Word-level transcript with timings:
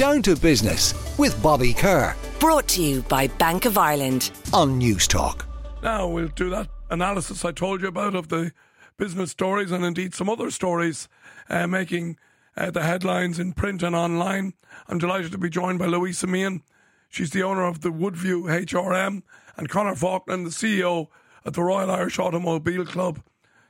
Down 0.00 0.22
to 0.22 0.34
Business 0.34 0.94
with 1.18 1.42
Bobby 1.42 1.74
Kerr. 1.74 2.16
Brought 2.38 2.66
to 2.68 2.82
you 2.82 3.02
by 3.02 3.26
Bank 3.26 3.66
of 3.66 3.76
Ireland. 3.76 4.30
On 4.54 4.78
News 4.78 5.06
Talk. 5.06 5.44
Now 5.82 6.08
we'll 6.08 6.28
do 6.28 6.48
that 6.48 6.68
analysis 6.88 7.44
I 7.44 7.52
told 7.52 7.82
you 7.82 7.88
about 7.88 8.14
of 8.14 8.28
the 8.28 8.52
business 8.96 9.30
stories 9.30 9.70
and 9.70 9.84
indeed 9.84 10.14
some 10.14 10.30
other 10.30 10.50
stories 10.50 11.06
uh, 11.50 11.66
making 11.66 12.16
uh, 12.56 12.70
the 12.70 12.82
headlines 12.82 13.38
in 13.38 13.52
print 13.52 13.82
and 13.82 13.94
online. 13.94 14.54
I'm 14.88 14.96
delighted 14.96 15.32
to 15.32 15.38
be 15.38 15.50
joined 15.50 15.78
by 15.78 15.84
Louisa 15.84 16.26
Meehan. 16.26 16.62
She's 17.10 17.32
the 17.32 17.42
owner 17.42 17.66
of 17.66 17.82
the 17.82 17.92
Woodview 17.92 18.44
HRM 18.64 19.22
and 19.58 19.68
Conor 19.68 19.96
Faughnan, 19.96 20.44
the 20.44 20.48
CEO 20.48 21.08
at 21.44 21.52
the 21.52 21.62
Royal 21.62 21.90
Irish 21.90 22.18
Automobile 22.18 22.86
Club, 22.86 23.20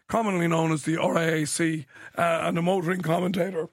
commonly 0.07 0.47
known 0.47 0.71
as 0.71 0.85
the 0.85 0.95
RIAC, 0.95 1.87
uh, 2.17 2.21
and 2.21 2.57
a 2.57 2.63
motoring 2.63 3.01
commentator. 3.01 3.69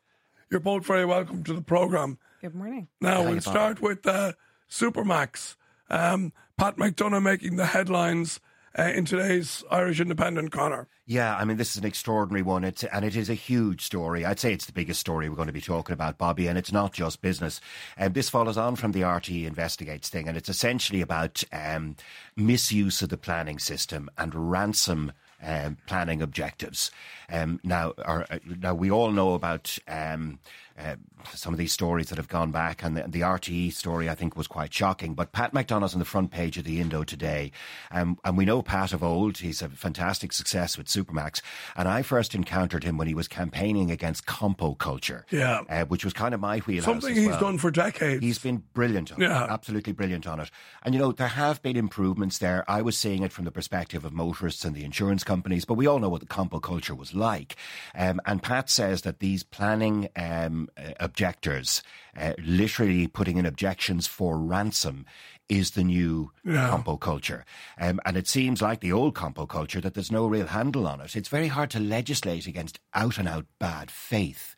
You're 0.49 0.59
both 0.59 0.87
very 0.87 1.05
welcome 1.05 1.43
to 1.43 1.53
the 1.53 1.61
programme. 1.61 2.17
Good 2.41 2.53
morning. 2.53 2.87
Now 3.01 3.23
we'll 3.23 3.41
start 3.41 3.81
with 3.81 4.05
uh, 4.05 4.33
Supermac's. 4.69 5.55
Um, 5.89 6.33
Pat 6.57 6.77
McDonagh 6.77 7.23
making 7.23 7.55
the 7.55 7.65
headlines 7.65 8.39
uh, 8.77 8.83
in 8.83 9.05
today's 9.05 9.63
Irish 9.71 9.99
Independent, 9.99 10.51
Conor. 10.51 10.87
Yeah, 11.05 11.35
I 11.35 11.45
mean, 11.45 11.57
this 11.57 11.71
is 11.71 11.77
an 11.77 11.85
extraordinary 11.85 12.43
one, 12.43 12.63
it's, 12.63 12.83
and 12.83 13.03
it 13.03 13.15
is 13.15 13.29
a 13.29 13.33
huge 13.33 13.81
story. 13.81 14.25
I'd 14.25 14.39
say 14.39 14.53
it's 14.53 14.65
the 14.65 14.73
biggest 14.73 14.99
story 14.99 15.29
we're 15.29 15.35
going 15.35 15.47
to 15.47 15.53
be 15.53 15.61
talking 15.61 15.93
about, 15.93 16.17
Bobby, 16.17 16.47
and 16.47 16.57
it's 16.57 16.71
not 16.71 16.93
just 16.93 17.21
business. 17.21 17.59
And 17.95 18.07
um, 18.07 18.13
this 18.13 18.29
follows 18.29 18.57
on 18.57 18.75
from 18.75 18.91
the 18.91 19.03
RT 19.03 19.29
Investigates 19.29 20.09
thing, 20.09 20.27
and 20.27 20.37
it's 20.37 20.49
essentially 20.49 21.01
about 21.01 21.43
um, 21.51 21.95
misuse 22.35 23.01
of 23.01 23.09
the 23.09 23.17
planning 23.17 23.57
system 23.57 24.09
and 24.17 24.35
ransom 24.35 25.11
um, 25.41 25.77
planning 25.85 26.21
objectives. 26.21 26.91
Um, 27.29 27.59
now, 27.63 27.93
our, 28.03 28.25
uh, 28.29 28.39
now 28.45 28.73
we 28.73 28.91
all 28.91 29.11
know 29.11 29.33
about 29.33 29.77
um, 29.87 30.39
uh, 30.77 30.95
some 31.33 31.53
of 31.53 31.57
these 31.57 31.73
stories 31.73 32.09
that 32.09 32.17
have 32.17 32.27
gone 32.27 32.51
back, 32.51 32.83
and 32.83 32.95
the, 32.95 33.03
the, 33.07 33.21
RTE 33.21 33.73
story 33.73 34.09
I 34.09 34.15
think 34.15 34.37
was 34.37 34.47
quite 34.47 34.73
shocking. 34.73 35.13
But 35.13 35.31
Pat 35.31 35.53
McDonagh's 35.53 35.93
on 35.93 35.99
the 35.99 36.05
front 36.05 36.31
page 36.31 36.57
of 36.57 36.63
the 36.63 36.79
Indo 36.79 37.03
today, 37.03 37.51
um, 37.91 38.19
and 38.23 38.37
we 38.37 38.45
know 38.45 38.61
Pat 38.61 38.93
of 38.93 39.03
old. 39.03 39.39
He's 39.39 39.61
a 39.61 39.69
fantastic 39.69 40.31
success 40.31 40.77
with 40.77 40.87
Supermac's, 40.87 41.41
and 41.75 41.87
I 41.87 42.01
first 42.03 42.35
encountered 42.35 42.83
him 42.83 42.97
when 42.97 43.07
he 43.07 43.15
was 43.15 43.27
campaigning 43.27 43.89
against 43.91 44.25
compo 44.25 44.75
culture, 44.75 45.25
yeah, 45.31 45.61
uh, 45.69 45.85
which 45.85 46.03
was 46.05 46.13
kind 46.13 46.33
of 46.33 46.39
my 46.39 46.59
wheelhouse. 46.59 46.85
Something 46.85 47.15
he's 47.15 47.27
well. 47.27 47.39
done 47.39 47.57
for 47.57 47.71
decades. 47.71 48.23
He's 48.23 48.39
been 48.39 48.63
brilliant, 48.73 49.11
on 49.11 49.19
yeah, 49.19 49.45
it, 49.45 49.49
absolutely 49.49 49.93
brilliant 49.93 50.27
on 50.27 50.39
it. 50.39 50.51
And 50.83 50.93
you 50.93 51.01
know 51.01 51.11
there 51.11 51.27
have 51.27 51.61
been 51.61 51.75
improvements 51.75 52.37
there. 52.37 52.63
I 52.67 52.81
was 52.81 52.97
seeing 52.97 53.23
it 53.23 53.31
from 53.31 53.45
the 53.45 53.51
perspective 53.51 54.05
of 54.05 54.13
motorists 54.13 54.63
and 54.63 54.75
the 54.75 54.85
insurance 54.85 55.23
companies, 55.23 55.65
but 55.65 55.73
we 55.73 55.87
all 55.87 55.99
know 55.99 56.09
what 56.09 56.21
the 56.21 56.27
compo 56.27 56.59
culture 56.59 56.95
was 56.95 57.13
like. 57.13 57.55
Um, 57.95 58.21
and 58.25 58.43
Pat 58.43 58.69
says 58.69 59.01
that 59.01 59.19
these 59.19 59.43
planning 59.43 60.09
um, 60.15 60.66
uh, 60.77 60.91
objectors, 60.99 61.83
uh, 62.17 62.33
literally 62.43 63.07
putting 63.07 63.37
in 63.37 63.45
objections 63.45 64.07
for 64.07 64.37
ransom, 64.37 65.05
is 65.49 65.71
the 65.71 65.83
new 65.83 66.31
yeah. 66.43 66.69
compo 66.69 66.97
culture. 66.97 67.45
Um, 67.79 67.99
and 68.05 68.17
it 68.17 68.27
seems 68.27 68.61
like 68.61 68.81
the 68.81 68.91
old 68.91 69.15
compo 69.15 69.45
culture 69.45 69.79
that 69.79 69.93
there's 69.93 70.11
no 70.11 70.27
real 70.27 70.47
handle 70.47 70.87
on 70.87 70.99
it. 70.99 71.15
It's 71.15 71.29
very 71.29 71.47
hard 71.47 71.69
to 71.71 71.79
legislate 71.79 72.47
against 72.47 72.79
out 72.93 73.17
and 73.17 73.27
out 73.27 73.45
bad 73.59 73.89
faith. 73.89 74.55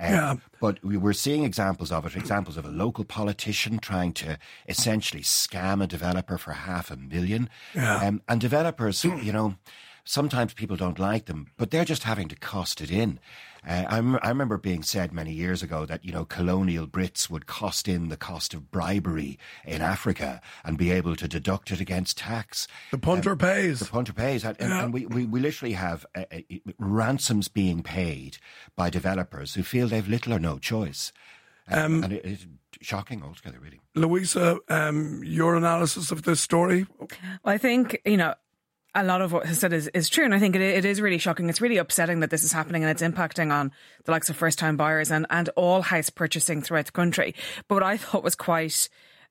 Um, 0.00 0.12
yeah. 0.12 0.34
But 0.60 0.82
we 0.84 0.96
were 0.96 1.12
seeing 1.12 1.44
examples 1.44 1.92
of 1.92 2.06
it, 2.06 2.16
examples 2.16 2.56
of 2.56 2.64
a 2.64 2.70
local 2.70 3.04
politician 3.04 3.78
trying 3.78 4.12
to 4.14 4.38
essentially 4.68 5.22
scam 5.22 5.82
a 5.82 5.86
developer 5.86 6.38
for 6.38 6.52
half 6.52 6.90
a 6.90 6.96
million. 6.96 7.48
Yeah. 7.74 7.98
Um, 7.98 8.22
and 8.28 8.40
developers, 8.40 9.04
you 9.04 9.32
know, 9.32 9.54
sometimes 10.04 10.54
people 10.54 10.76
don't 10.76 10.98
like 10.98 11.26
them, 11.26 11.48
but 11.56 11.70
they're 11.70 11.84
just 11.84 12.04
having 12.04 12.28
to 12.28 12.36
cost 12.36 12.80
it 12.80 12.90
in. 12.90 13.18
Uh, 13.66 13.84
I, 13.88 14.26
I, 14.26 14.28
remember 14.28 14.58
being 14.58 14.82
said 14.82 15.12
many 15.12 15.32
years 15.32 15.62
ago 15.62 15.86
that, 15.86 16.04
you 16.04 16.12
know, 16.12 16.24
colonial 16.24 16.88
Brits 16.88 17.30
would 17.30 17.46
cost 17.46 17.86
in 17.86 18.08
the 18.08 18.16
cost 18.16 18.54
of 18.54 18.72
bribery 18.72 19.38
in 19.64 19.80
Africa 19.80 20.40
and 20.64 20.76
be 20.76 20.90
able 20.90 21.14
to 21.14 21.28
deduct 21.28 21.70
it 21.70 21.80
against 21.80 22.18
tax. 22.18 22.66
The 22.90 22.98
punter 22.98 23.36
pays. 23.36 23.78
The 23.78 23.84
punter 23.86 24.12
pays. 24.12 24.44
And, 24.44 24.56
yeah. 24.58 24.82
and 24.82 24.92
we, 24.92 25.06
we, 25.06 25.26
we, 25.26 25.38
literally 25.38 25.74
have 25.74 26.04
uh, 26.16 26.24
uh, 26.32 26.40
ransoms 26.78 27.46
being 27.46 27.84
paid 27.84 28.38
by 28.74 28.90
developers 28.90 29.54
who 29.54 29.62
feel 29.62 29.86
they've 29.86 30.08
little 30.08 30.34
or 30.34 30.40
no 30.40 30.58
choice. 30.58 31.12
Um, 31.68 32.02
and 32.02 32.14
it, 32.14 32.24
it's 32.24 32.46
shocking 32.80 33.22
altogether, 33.22 33.60
really. 33.60 33.80
Louisa, 33.94 34.58
um, 34.68 35.22
your 35.24 35.54
analysis 35.54 36.10
of 36.10 36.22
this 36.22 36.40
story? 36.40 36.86
Well, 36.98 37.08
I 37.44 37.58
think, 37.58 38.00
you 38.04 38.16
know, 38.16 38.34
a 38.94 39.02
lot 39.02 39.22
of 39.22 39.32
what 39.32 39.46
has 39.46 39.58
said 39.58 39.72
is, 39.72 39.88
is 39.88 40.08
true. 40.08 40.24
And 40.24 40.34
I 40.34 40.38
think 40.38 40.54
it, 40.54 40.60
it 40.60 40.84
is 40.84 41.00
really 41.00 41.18
shocking. 41.18 41.48
It's 41.48 41.60
really 41.60 41.78
upsetting 41.78 42.20
that 42.20 42.30
this 42.30 42.44
is 42.44 42.52
happening 42.52 42.84
and 42.84 42.90
it's 42.90 43.02
impacting 43.02 43.52
on 43.52 43.72
the 44.04 44.12
likes 44.12 44.28
of 44.28 44.36
first 44.36 44.58
time 44.58 44.76
buyers 44.76 45.10
and, 45.10 45.26
and 45.30 45.48
all 45.50 45.82
house 45.82 46.10
purchasing 46.10 46.62
throughout 46.62 46.86
the 46.86 46.92
country. 46.92 47.34
But 47.68 47.76
what 47.76 47.82
I 47.82 47.96
thought 47.96 48.22
was 48.22 48.34
quite, 48.34 48.88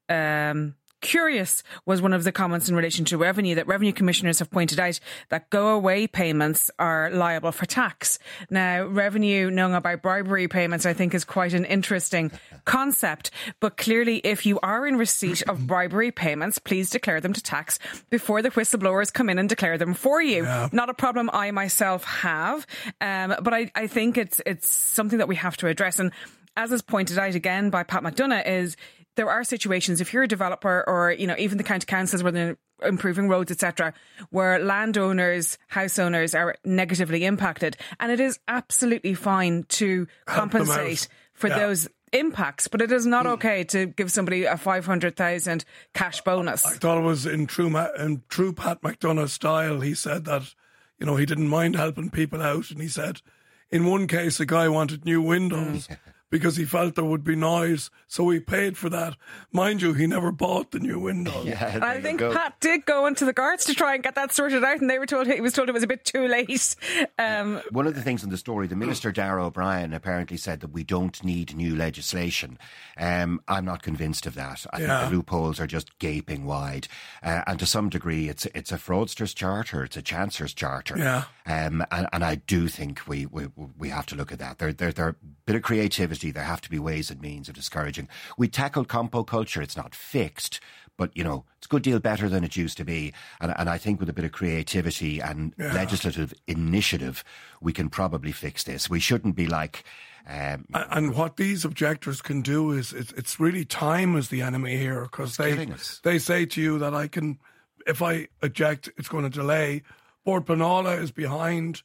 um, 0.10 0.76
Curious 1.02 1.64
was 1.86 2.02
one 2.02 2.14
of 2.14 2.24
the 2.24 2.32
comments 2.32 2.70
in 2.70 2.76
relation 2.76 3.06
to 3.06 3.18
revenue 3.18 3.56
that 3.56 3.68
revenue 3.68 3.92
commissioners 3.92 4.38
have 4.40 4.52
pointed 4.52 4.80
out 4.80 5.00
that 5.30 5.50
go 5.50 5.70
away 5.70 6.06
payments 6.06 6.70
are 6.78 7.10
liable 7.10 7.52
for 7.52 7.66
tax. 7.66 8.20
Now, 8.52 8.86
revenue 8.86 9.50
knowing 9.50 9.74
about 9.74 10.04
bribery 10.04 10.48
payments, 10.48 10.86
I 10.86 10.94
think 10.94 11.16
is 11.16 11.26
quite 11.26 11.54
an 11.54 11.66
interesting 11.66 12.32
concept. 12.66 13.32
But 13.60 13.78
clearly, 13.78 14.18
if 14.18 14.46
you 14.46 14.60
are 14.62 14.86
in 14.86 14.98
receipt 14.98 15.42
of 15.50 15.66
bribery 15.68 16.12
payments, 16.12 16.60
please 16.60 16.92
declare 16.92 17.20
them 17.20 17.34
to 17.34 17.42
tax 17.42 17.80
before 18.12 18.44
the 18.44 18.52
whistleblowers 18.52 19.12
come 19.12 19.30
in 19.30 19.40
and 19.40 19.50
declare 19.50 19.80
them 19.80 19.96
for 19.96 20.22
you. 20.22 20.44
Yeah. 20.44 20.70
Not 20.72 20.90
a 20.90 20.94
problem 20.94 21.32
I 21.34 21.50
myself 21.50 22.04
have. 22.04 22.68
Um, 23.02 23.36
but 23.42 23.54
I, 23.54 23.72
I 23.74 23.88
think 23.88 24.18
it's, 24.18 24.40
it's 24.46 24.70
something 24.70 25.18
that 25.18 25.28
we 25.28 25.36
have 25.38 25.58
to 25.58 25.68
address. 25.68 26.00
And 26.00 26.12
as 26.56 26.72
is 26.72 26.82
pointed 26.82 27.18
out 27.18 27.36
again 27.36 27.70
by 27.70 27.84
Pat 27.84 28.04
McDonagh 28.04 28.46
is 28.46 28.76
there 29.16 29.30
are 29.30 29.44
situations 29.44 30.02
if 30.02 30.14
you're 30.14 30.24
a 30.24 30.28
developer 30.28 30.84
or 30.88 31.12
you 31.12 31.28
know 31.28 31.36
even 31.38 31.58
the 31.58 31.64
county 31.64 31.86
councils 31.86 32.24
where 32.24 32.32
they're 32.32 32.58
improving 32.84 33.30
roads 33.30 33.52
etc 33.52 33.94
where 34.32 34.58
landowners 34.58 35.58
house 35.68 36.00
owners 36.00 36.34
are 36.34 36.56
negatively 36.66 37.26
impacted 37.26 37.78
and 38.00 38.12
it 38.12 38.20
is 38.20 38.40
absolutely 38.48 39.14
fine 39.14 39.64
to 39.70 40.08
compensate 40.26 41.08
for 41.34 41.48
yeah. 41.48 41.60
those 41.60 41.88
impacts, 42.14 42.68
but 42.68 42.82
it 42.82 42.92
is 42.92 43.06
not 43.06 43.26
mm. 43.26 43.32
okay 43.32 43.64
to 43.66 43.88
give 43.88 44.12
somebody 44.12 44.46
a 44.46 44.58
500,000 44.58 45.66
cash 45.94 46.22
bonus. 46.22 46.66
I 46.66 46.72
thought 46.72 46.98
it 46.98 47.02
was 47.02 47.26
in 47.26 47.48
true, 47.48 47.76
in 47.98 48.24
true 48.30 48.54
Pat 48.54 48.82
McDonagh 48.82 49.30
style. 49.30 49.82
He 49.82 49.94
said 49.94 50.26
that, 50.26 50.54
you 51.00 51.06
know, 51.06 51.16
he 51.16 51.26
didn't 51.26 51.48
mind 51.48 51.76
helping 51.76 52.10
people 52.10 52.42
out. 52.42 52.70
And 52.72 52.82
he 52.82 52.88
said, 52.88 53.22
in 53.70 53.86
one 53.86 54.08
case, 54.08 54.40
a 54.40 54.46
guy 54.46 54.68
wanted 54.68 55.06
new 55.06 55.22
windows. 55.22 55.88
Because 56.32 56.56
he 56.56 56.64
felt 56.64 56.96
there 56.96 57.04
would 57.04 57.26
be 57.26 57.36
noise, 57.36 57.92
so 58.08 58.30
he 58.30 58.40
paid 58.40 58.78
for 58.78 58.90
that. 58.90 59.18
Mind 59.52 59.82
you, 59.82 59.94
he 59.94 60.08
never 60.08 60.32
bought 60.32 60.72
the 60.72 60.80
new 60.80 60.98
windows. 60.98 61.46
Yeah, 61.46 61.80
I 61.82 62.00
think 62.00 62.22
Pat 62.22 62.56
did 62.62 62.86
go 62.86 63.06
into 63.06 63.26
the 63.26 63.34
guards 63.34 63.66
to 63.66 63.76
try 63.76 63.96
and 63.96 64.04
get 64.04 64.16
that 64.16 64.32
sorted 64.34 64.64
out, 64.64 64.80
and 64.80 64.90
they 64.90 64.98
were 64.98 65.06
told 65.06 65.28
he 65.28 65.42
was 65.42 65.52
told 65.52 65.68
it 65.68 65.74
was 65.74 65.84
a 65.84 65.88
bit 65.88 66.06
too 66.06 66.28
late. 66.28 66.76
Um, 67.20 67.62
One 67.72 67.86
of 67.86 67.96
the 67.96 68.02
things 68.02 68.24
in 68.24 68.30
the 68.30 68.38
story, 68.38 68.68
the 68.68 68.78
minister 68.78 69.12
Darragh 69.12 69.44
O'Brien 69.44 69.94
apparently 69.94 70.38
said 70.38 70.62
that 70.62 70.72
we 70.72 70.86
don't 70.86 71.22
need 71.22 71.54
new 71.54 71.76
legislation. 71.76 72.58
Um, 72.98 73.42
I'm 73.50 73.66
not 73.66 73.84
convinced 73.84 74.26
of 74.26 74.36
that. 74.36 74.66
I 74.72 74.80
yeah. 74.80 75.00
think 75.00 75.10
the 75.10 75.16
loopholes 75.18 75.60
are 75.60 75.68
just 75.68 76.00
gaping 76.00 76.46
wide, 76.46 76.88
uh, 77.22 77.42
and 77.46 77.60
to 77.60 77.66
some 77.66 77.90
degree, 77.90 78.30
it's 78.30 78.46
it's 78.56 78.72
a 78.72 78.78
fraudster's 78.78 79.34
charter, 79.34 79.84
it's 79.84 79.98
a 79.98 80.02
chancer's 80.02 80.54
charter. 80.54 80.98
Yeah. 80.98 81.26
Um, 81.46 81.84
and, 81.92 82.08
and 82.14 82.24
I 82.24 82.36
do 82.36 82.70
think 82.70 83.02
we, 83.08 83.26
we 83.26 83.48
we 83.78 83.90
have 83.90 84.06
to 84.08 84.16
look 84.16 84.32
at 84.32 84.40
that. 84.40 84.60
There 84.60 84.72
there 84.72 84.94
there 84.94 85.10
a 85.10 85.16
bit 85.46 85.58
of 85.58 85.64
creativity 85.64 86.21
there 86.30 86.44
have 86.44 86.62
to 86.62 86.70
be 86.70 86.78
ways 86.78 87.10
and 87.10 87.20
means 87.20 87.50
of 87.50 87.56
discouraging. 87.56 88.08
We 88.38 88.48
tackled 88.48 88.88
compo 88.88 89.24
culture. 89.24 89.62
It's 89.62 89.78
not 89.78 89.96
fixed, 89.96 90.60
but 90.98 91.10
you 91.18 91.24
know, 91.24 91.46
it's 91.58 91.66
a 91.66 91.70
good 91.70 91.82
deal 91.82 92.00
better 92.00 92.30
than 92.30 92.44
it 92.44 92.56
used 92.56 92.78
to 92.78 92.86
be. 92.86 93.14
And, 93.40 93.56
and 93.58 93.70
I 93.70 93.80
think 93.80 94.00
with 94.00 94.10
a 94.10 94.14
bit 94.14 94.26
of 94.26 94.32
creativity 94.32 95.20
and 95.20 95.56
yeah. 95.58 95.74
legislative 95.74 96.34
initiative, 96.46 97.24
we 97.62 97.74
can 97.74 97.90
probably 97.90 98.32
fix 98.32 98.64
this. 98.64 98.90
We 98.90 99.00
shouldn't 99.00 99.36
be 99.36 99.48
like, 99.48 99.84
um, 100.28 100.68
and 100.74 101.16
what 101.16 101.38
these 101.38 101.66
objectors 101.66 102.22
can 102.22 102.42
do 102.42 102.72
is 102.72 102.94
it's, 102.94 103.12
it's 103.14 103.40
really 103.40 103.66
time 103.66 104.16
is 104.16 104.30
the 104.30 104.42
enemy 104.44 104.78
here 104.78 105.02
because 105.02 105.38
they 105.38 105.68
they 106.04 106.20
say 106.20 106.46
to 106.46 106.62
you 106.62 106.78
that 106.78 106.94
I 106.94 107.08
can 107.08 107.40
if 107.88 108.02
I 108.02 108.28
object 108.42 108.90
it's 108.98 109.10
going 109.10 109.24
to 109.24 109.30
delay. 109.30 109.82
Bord 110.24 110.46
Pleanála 110.46 111.02
is 111.02 111.12
behind. 111.12 111.82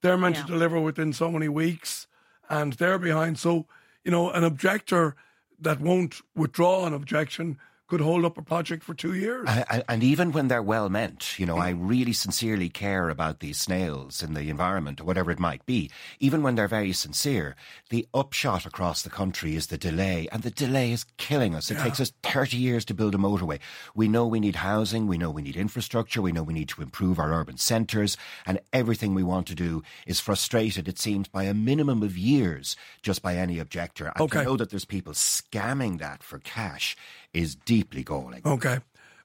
They're 0.00 0.16
meant 0.16 0.36
yeah. 0.36 0.42
to 0.42 0.52
deliver 0.52 0.80
within 0.80 1.12
so 1.12 1.30
many 1.30 1.48
weeks, 1.48 2.06
and 2.48 2.74
they're 2.74 2.98
behind. 2.98 3.38
So 3.38 3.66
you 4.04 4.10
know, 4.10 4.30
an 4.30 4.44
objector 4.44 5.16
that 5.60 5.80
won't 5.80 6.22
withdraw 6.34 6.86
an 6.86 6.94
objection 6.94 7.58
could 7.90 8.00
hold 8.00 8.24
up 8.24 8.38
a 8.38 8.42
project 8.42 8.84
for 8.84 8.94
two 8.94 9.14
years. 9.14 9.48
And, 9.48 9.82
and 9.88 10.02
even 10.02 10.30
when 10.30 10.46
they're 10.46 10.62
well 10.62 10.88
meant, 10.88 11.38
you 11.40 11.44
know, 11.44 11.56
mm. 11.56 11.62
I 11.62 11.70
really 11.70 12.12
sincerely 12.12 12.68
care 12.68 13.08
about 13.08 13.40
these 13.40 13.58
snails 13.58 14.22
in 14.22 14.34
the 14.34 14.48
environment 14.48 15.00
or 15.00 15.04
whatever 15.04 15.32
it 15.32 15.40
might 15.40 15.66
be. 15.66 15.90
Even 16.20 16.44
when 16.44 16.54
they're 16.54 16.68
very 16.68 16.92
sincere, 16.92 17.56
the 17.90 18.06
upshot 18.14 18.64
across 18.64 19.02
the 19.02 19.10
country 19.10 19.56
is 19.56 19.66
the 19.66 19.76
delay, 19.76 20.28
and 20.30 20.44
the 20.44 20.52
delay 20.52 20.92
is 20.92 21.04
killing 21.16 21.52
us. 21.52 21.68
It 21.68 21.78
yeah. 21.78 21.84
takes 21.84 21.98
us 21.98 22.12
30 22.22 22.56
years 22.56 22.84
to 22.86 22.94
build 22.94 23.16
a 23.16 23.18
motorway. 23.18 23.58
We 23.96 24.06
know 24.06 24.24
we 24.24 24.38
need 24.38 24.56
housing, 24.56 25.08
we 25.08 25.18
know 25.18 25.30
we 25.30 25.42
need 25.42 25.56
infrastructure, 25.56 26.22
we 26.22 26.30
know 26.30 26.44
we 26.44 26.54
need 26.54 26.68
to 26.68 26.82
improve 26.82 27.18
our 27.18 27.32
urban 27.32 27.56
centres, 27.56 28.16
and 28.46 28.60
everything 28.72 29.14
we 29.14 29.24
want 29.24 29.48
to 29.48 29.56
do 29.56 29.82
is 30.06 30.20
frustrated, 30.20 30.86
it 30.86 31.00
seems, 31.00 31.26
by 31.26 31.42
a 31.42 31.54
minimum 31.54 32.04
of 32.04 32.16
years 32.16 32.76
just 33.02 33.20
by 33.20 33.34
any 33.34 33.58
objector. 33.58 34.12
And 34.14 34.20
okay. 34.20 34.38
to 34.38 34.44
know 34.44 34.56
that 34.56 34.70
there's 34.70 34.84
people 34.84 35.12
scamming 35.12 35.98
that 35.98 36.22
for 36.22 36.38
cash 36.38 36.96
is 37.32 37.54
deeply 37.80 38.04
galling. 38.04 38.42
Okay. 38.44 38.78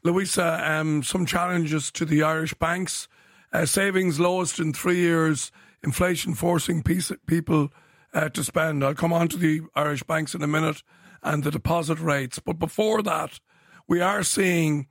Louisa, 0.03 0.61
um, 0.63 1.03
some 1.03 1.25
challenges 1.25 1.91
to 1.91 2.05
the 2.05 2.23
Irish 2.23 2.53
banks. 2.53 3.07
Uh, 3.51 3.65
savings 3.65 4.19
lowest 4.19 4.59
in 4.59 4.71
three 4.71 4.97
years, 4.97 5.51
inflation 5.83 6.33
forcing 6.33 6.81
piece, 6.81 7.11
people 7.27 7.71
uh, 8.13 8.29
to 8.29 8.43
spend. 8.43 8.83
I'll 8.83 8.93
come 8.93 9.11
on 9.11 9.27
to 9.29 9.37
the 9.37 9.61
Irish 9.75 10.03
banks 10.03 10.33
in 10.33 10.41
a 10.41 10.47
minute 10.47 10.83
and 11.21 11.43
the 11.43 11.51
deposit 11.51 11.99
rates. 11.99 12.39
But 12.39 12.59
before 12.59 13.01
that, 13.03 13.39
we 13.87 13.99
are 13.99 14.23
seeing 14.23 14.87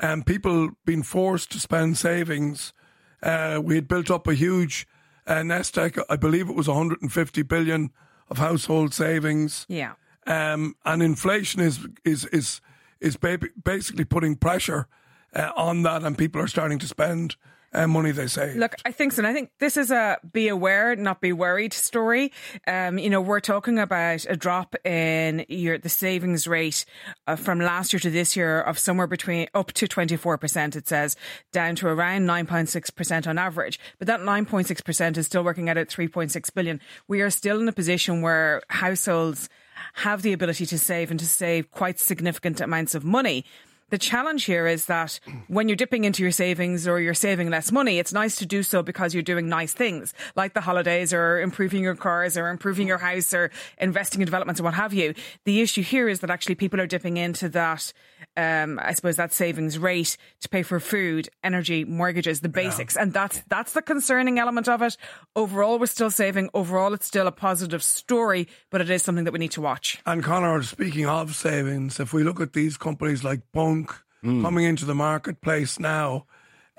um, 0.00 0.22
people 0.22 0.70
being 0.84 1.02
forced 1.02 1.50
to 1.52 1.60
spend 1.60 1.96
savings. 1.96 2.74
Uh, 3.22 3.60
we 3.62 3.76
had 3.76 3.88
built 3.88 4.10
up 4.10 4.26
a 4.26 4.34
huge 4.34 4.86
uh, 5.26 5.42
nest 5.42 5.78
egg, 5.78 5.98
I 6.10 6.16
believe 6.16 6.50
it 6.50 6.56
was 6.56 6.68
150 6.68 7.42
billion 7.42 7.90
of 8.28 8.38
household 8.38 8.92
savings. 8.92 9.64
Yeah. 9.68 9.94
Um, 10.26 10.74
and 10.84 11.02
inflation 11.02 11.60
is 11.60 11.86
is 12.04 12.24
is 12.26 12.60
is 13.00 13.16
basically 13.16 14.04
putting 14.04 14.36
pressure 14.36 14.86
uh, 15.34 15.50
on 15.56 15.82
that, 15.82 16.02
and 16.02 16.16
people 16.16 16.40
are 16.40 16.46
starting 16.46 16.78
to 16.78 16.86
spend 16.86 17.36
uh, 17.76 17.86
money 17.86 18.10
they 18.10 18.26
save. 18.26 18.56
Look, 18.56 18.74
I 18.84 18.92
think 18.92 19.12
so. 19.12 19.20
And 19.20 19.26
I 19.26 19.32
think 19.32 19.50
this 19.58 19.76
is 19.76 19.90
a 19.90 20.18
be 20.32 20.48
aware, 20.48 20.96
not 20.96 21.20
be 21.20 21.32
worried 21.32 21.72
story. 21.72 22.32
Um, 22.66 22.98
you 22.98 23.10
know, 23.10 23.20
we're 23.20 23.40
talking 23.40 23.78
about 23.78 24.24
a 24.28 24.36
drop 24.36 24.74
in 24.84 25.44
your 25.48 25.78
the 25.78 25.88
savings 25.88 26.46
rate 26.46 26.84
uh, 27.26 27.36
from 27.36 27.60
last 27.60 27.92
year 27.92 28.00
to 28.00 28.10
this 28.10 28.36
year 28.36 28.60
of 28.60 28.78
somewhere 28.78 29.06
between 29.06 29.48
up 29.54 29.72
to 29.72 29.86
24%, 29.86 30.76
it 30.76 30.88
says, 30.88 31.16
down 31.52 31.74
to 31.76 31.88
around 31.88 32.22
9.6% 32.26 33.26
on 33.26 33.38
average. 33.38 33.78
But 33.98 34.06
that 34.06 34.20
9.6% 34.20 35.16
is 35.16 35.26
still 35.26 35.44
working 35.44 35.68
out 35.68 35.76
at 35.76 35.88
3.6 35.88 36.54
billion. 36.54 36.80
We 37.08 37.20
are 37.20 37.30
still 37.30 37.60
in 37.60 37.68
a 37.68 37.72
position 37.72 38.22
where 38.22 38.62
households 38.68 39.48
have 39.96 40.22
the 40.22 40.32
ability 40.32 40.66
to 40.66 40.78
save 40.78 41.10
and 41.10 41.18
to 41.18 41.26
save 41.26 41.70
quite 41.70 41.98
significant 41.98 42.60
amounts 42.60 42.94
of 42.94 43.02
money. 43.02 43.44
The 43.90 43.98
challenge 43.98 44.44
here 44.44 44.66
is 44.66 44.86
that 44.86 45.20
when 45.46 45.68
you're 45.68 45.76
dipping 45.76 46.04
into 46.04 46.22
your 46.22 46.32
savings 46.32 46.88
or 46.88 47.00
you're 47.00 47.14
saving 47.14 47.50
less 47.50 47.70
money, 47.70 47.98
it's 47.98 48.12
nice 48.12 48.34
to 48.36 48.46
do 48.46 48.64
so 48.64 48.82
because 48.82 49.14
you're 49.14 49.22
doing 49.22 49.48
nice 49.48 49.72
things 49.72 50.12
like 50.34 50.54
the 50.54 50.60
holidays 50.60 51.12
or 51.12 51.40
improving 51.40 51.84
your 51.84 51.94
cars 51.94 52.36
or 52.36 52.48
improving 52.48 52.88
your 52.88 52.98
house 52.98 53.32
or 53.32 53.50
investing 53.78 54.20
in 54.20 54.24
developments 54.24 54.60
or 54.60 54.64
what 54.64 54.74
have 54.74 54.92
you. 54.92 55.14
The 55.44 55.60
issue 55.60 55.82
here 55.82 56.08
is 56.08 56.18
that 56.20 56.30
actually 56.30 56.56
people 56.56 56.80
are 56.80 56.86
dipping 56.86 57.16
into 57.16 57.48
that 57.50 57.92
um, 58.36 58.78
I 58.82 58.92
suppose 58.92 59.16
that 59.16 59.32
savings 59.32 59.78
rate 59.78 60.16
to 60.40 60.48
pay 60.48 60.62
for 60.62 60.78
food, 60.78 61.28
energy, 61.42 61.84
mortgages, 61.84 62.40
the 62.40 62.48
basics, 62.48 62.94
yeah. 62.94 63.02
and 63.02 63.12
that's 63.12 63.42
that's 63.48 63.72
the 63.72 63.82
concerning 63.82 64.38
element 64.38 64.68
of 64.68 64.82
it. 64.82 64.96
Overall, 65.34 65.78
we're 65.78 65.86
still 65.86 66.10
saving. 66.10 66.50
Overall, 66.52 66.92
it's 66.92 67.06
still 67.06 67.26
a 67.26 67.32
positive 67.32 67.82
story, 67.82 68.46
but 68.70 68.80
it 68.80 68.90
is 68.90 69.02
something 69.02 69.24
that 69.24 69.32
we 69.32 69.38
need 69.38 69.52
to 69.52 69.62
watch. 69.62 70.00
And 70.04 70.22
Conor, 70.22 70.62
speaking 70.62 71.06
of 71.06 71.34
savings, 71.34 71.98
if 71.98 72.12
we 72.12 72.24
look 72.24 72.40
at 72.40 72.52
these 72.52 72.76
companies 72.76 73.24
like 73.24 73.40
bunq 73.54 73.85
mm. 74.24 74.42
coming 74.42 74.64
into 74.64 74.84
the 74.84 74.94
marketplace 74.94 75.78
now, 75.78 76.26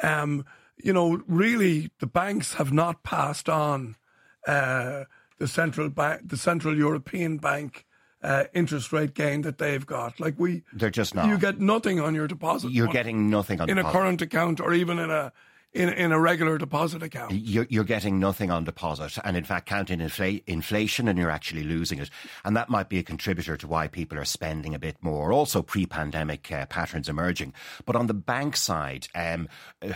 um, 0.04 0.46
you 0.78 0.94
know, 0.94 1.22
really 1.28 1.90
the 2.00 2.08
banks 2.08 2.56
have 2.56 2.72
not 2.72 3.04
passed 3.04 3.50
on 3.50 3.96
uh, 4.48 5.06
the 5.40 5.48
central 5.48 5.90
bank, 5.90 6.22
the 6.30 6.38
Central 6.38 6.78
European 6.78 7.38
Bank 7.38 7.86
uh, 8.24 8.46
interest 8.54 8.92
rate 8.92 9.14
gain 9.14 9.42
that 9.42 9.58
they've 9.58 9.86
got. 9.86 10.20
Like 10.20 10.36
we, 10.38 10.64
they're 10.74 10.90
just 10.90 11.16
not. 11.16 11.28
You 11.28 11.38
get 11.38 11.60
nothing 11.60 12.00
on 12.00 12.16
your 12.16 12.28
deposit. 12.28 12.72
You're 12.72 12.88
getting 12.88 13.30
nothing 13.30 13.62
on 13.62 13.70
in 13.70 13.78
deposit. 13.78 13.96
a 13.96 14.00
current 14.00 14.22
account 14.22 14.60
or 14.60 14.74
even 14.74 15.00
in 15.00 15.10
a 15.10 15.32
in, 15.74 15.90
in 15.90 16.12
a 16.12 16.20
regular 16.20 16.58
deposit 16.58 17.04
account. 17.04 17.34
You're, 17.34 17.68
you're 17.70 17.84
getting 17.84 18.20
nothing 18.20 18.52
on 18.52 18.64
deposit, 18.64 19.18
and 19.24 19.38
in 19.38 19.44
fact, 19.44 19.68
counting 19.68 20.00
infl- 20.00 20.44
inflation, 20.48 21.08
and 21.08 21.18
you're 21.20 21.30
actually 21.30 21.64
losing 21.64 22.00
it. 22.00 22.10
And 22.44 22.56
that 22.56 22.70
might 22.70 22.90
be 22.90 23.00
a 23.00 23.04
contributor 23.04 23.58
to 23.58 23.68
why 23.68 23.88
people 23.88 24.18
are 24.18 24.26
spending 24.26 24.74
a 24.74 24.80
bit 24.80 24.98
more. 25.02 25.32
Also, 25.32 25.62
pre 25.62 25.86
pandemic 25.86 26.52
uh, 26.52 26.66
patterns 26.66 27.10
emerging. 27.10 27.54
But 27.86 27.96
on 27.96 28.08
the 28.08 28.14
bank 28.14 28.58
side, 28.58 29.08
um, 29.14 29.48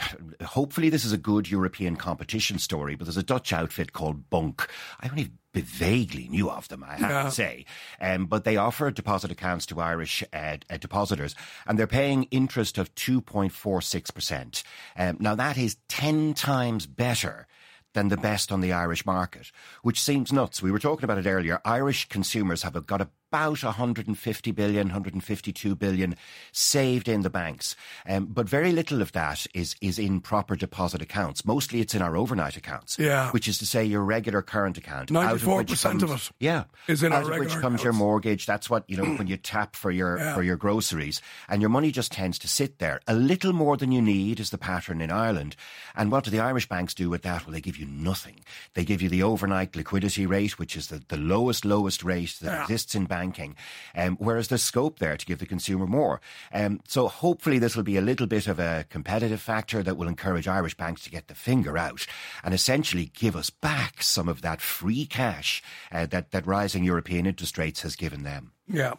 hopefully, 0.44 0.90
this 0.90 1.06
is 1.06 1.14
a 1.14 1.18
good 1.18 1.50
European 1.50 1.96
competition 1.96 2.60
story, 2.60 2.96
but 2.96 3.06
there's 3.06 3.18
a 3.18 3.24
Dutch 3.24 3.54
outfit 3.54 3.94
called 3.94 4.30
bunq. 4.30 4.68
I 5.00 5.10
only 5.10 5.32
vaguely 5.60 6.30
knew 6.30 6.50
of 6.50 6.68
them, 6.70 6.84
I 6.88 6.96
have 6.96 7.12
yeah. 7.12 7.24
to 7.24 7.32
say. 7.32 7.66
Um, 8.00 8.26
but 8.26 8.46
they 8.46 8.56
offer 8.56 8.90
deposit 8.92 9.32
accounts 9.32 9.66
to 9.68 9.82
Irish 9.82 10.24
uh, 10.32 10.58
uh, 10.70 10.78
depositors, 10.78 11.36
and 11.68 11.78
they're 11.78 11.88
paying 11.88 12.24
interest 12.32 12.78
of 12.78 12.94
2.46%. 12.96 14.64
Um, 14.98 15.18
now, 15.20 15.36
that 15.36 15.58
is 15.58 15.78
10 15.90 16.34
times 16.34 16.86
better 16.86 17.48
than 17.94 18.08
the 18.08 18.18
best 18.18 18.52
on 18.52 18.62
the 18.62 18.72
Irish 18.72 19.06
market, 19.06 19.52
which 19.82 20.02
seems 20.02 20.32
nuts. 20.32 20.62
We 20.62 20.72
were 20.72 20.80
talking 20.80 21.04
about 21.04 21.18
it 21.18 21.28
earlier. 21.28 21.60
Irish 21.66 22.08
consumers 22.08 22.64
have 22.64 22.86
got 22.86 23.02
a 23.02 23.10
about 23.32 23.64
150 23.64 24.52
billion, 24.52 24.88
152 24.88 25.76
billion 25.76 26.18
saved 26.52 27.08
in 27.08 27.22
the 27.22 27.30
banks. 27.30 27.78
Um, 28.06 28.26
but 28.26 28.50
very 28.50 28.74
little 28.74 29.02
of 29.02 29.14
that 29.14 29.48
is, 29.54 29.74
is 29.80 29.98
in 29.98 30.20
proper 30.20 30.58
deposit 30.58 31.02
accounts. 31.02 31.46
Mostly 31.46 31.80
it's 31.80 31.96
in 31.96 32.02
our 32.02 32.18
overnight 32.18 32.58
accounts. 32.58 33.00
Yeah. 33.00 33.32
Which 33.32 33.48
is 33.48 33.58
to 33.60 33.66
say 33.66 33.86
your 33.86 34.04
regular 34.04 34.42
current 34.42 34.78
account. 34.78 35.10
94% 35.10 36.04
of, 36.04 36.12
it. 36.12 36.32
Yeah. 36.42 36.66
Is 36.90 37.04
in 37.04 37.14
out 37.14 37.24
our 37.24 37.32
of 37.32 37.40
which 37.40 37.52
comes 37.52 37.64
accounts. 37.64 37.84
your 37.86 37.94
mortgage. 37.94 38.46
That's 38.46 38.70
what, 38.70 38.84
you 38.90 38.98
know, 38.98 39.06
when 39.16 39.28
you 39.28 39.38
tap 39.38 39.78
for 39.78 39.92
your, 39.92 40.18
yeah. 40.18 40.36
for 40.36 40.44
your 40.44 40.58
groceries 40.58 41.22
and 41.48 41.62
your 41.62 41.70
money 41.70 41.92
just 41.92 42.12
tends 42.12 42.38
to 42.40 42.50
sit 42.50 42.80
there. 42.80 43.00
A 43.08 43.16
little 43.16 43.54
more 43.54 43.78
than 43.78 43.94
you 43.94 44.02
need 44.02 44.42
is 44.42 44.50
the 44.50 44.58
pattern 44.58 45.00
in 45.00 45.10
Ireland. 45.10 45.56
And 45.96 46.12
what 46.12 46.26
do 46.26 46.32
the 46.32 46.42
Irish 46.42 46.68
banks 46.68 46.94
do 46.94 47.10
with 47.10 47.22
that? 47.22 47.46
Well, 47.46 47.54
they 47.54 47.62
give 47.62 47.78
you 47.78 47.86
nothing. 47.86 48.42
They 48.74 48.84
give 48.84 49.02
you 49.02 49.08
the 49.08 49.24
overnight 49.24 49.74
liquidity 49.74 50.26
rate, 50.26 50.60
which 50.60 50.76
is 50.76 50.88
the, 50.88 51.02
the 51.08 51.16
lowest, 51.16 51.64
lowest 51.64 52.04
rate 52.04 52.36
that 52.42 52.52
yeah. 52.52 52.64
exists 52.64 52.94
in 52.94 53.06
banks 53.06 53.21
banking, 53.22 53.56
um, 53.96 54.18
whereas 54.20 54.48
there's 54.48 54.64
scope 54.64 54.98
there 55.00 55.18
to 55.18 55.26
give 55.26 55.40
the 55.40 55.46
consumer 55.46 55.88
more. 55.88 56.20
Um, 56.52 56.80
so 56.88 57.08
hopefully 57.08 57.60
this 57.60 57.76
will 57.76 57.84
be 57.94 57.98
a 57.98 58.08
little 58.12 58.28
bit 58.28 58.48
of 58.48 58.60
a 58.60 58.86
competitive 58.90 59.42
factor 59.42 59.84
that 59.84 59.98
will 59.98 60.08
encourage 60.08 60.48
Irish 60.48 60.76
banks 60.76 61.04
to 61.04 61.12
get 61.12 61.28
the 61.28 61.36
finger 61.36 61.78
out 61.78 62.08
and 62.44 62.54
essentially 62.54 63.12
give 63.14 63.36
us 63.36 63.50
back 63.52 64.02
some 64.02 64.30
of 64.32 64.42
that 64.42 64.62
free 64.62 65.06
cash 65.06 65.62
uh, 65.92 66.08
that, 66.08 66.32
that 66.32 66.48
rising 66.48 66.84
European 66.84 67.26
interest 67.26 67.58
rates 67.58 67.82
has 67.82 67.96
given 67.96 68.24
them. 68.24 68.52
Yeah. 68.68 68.94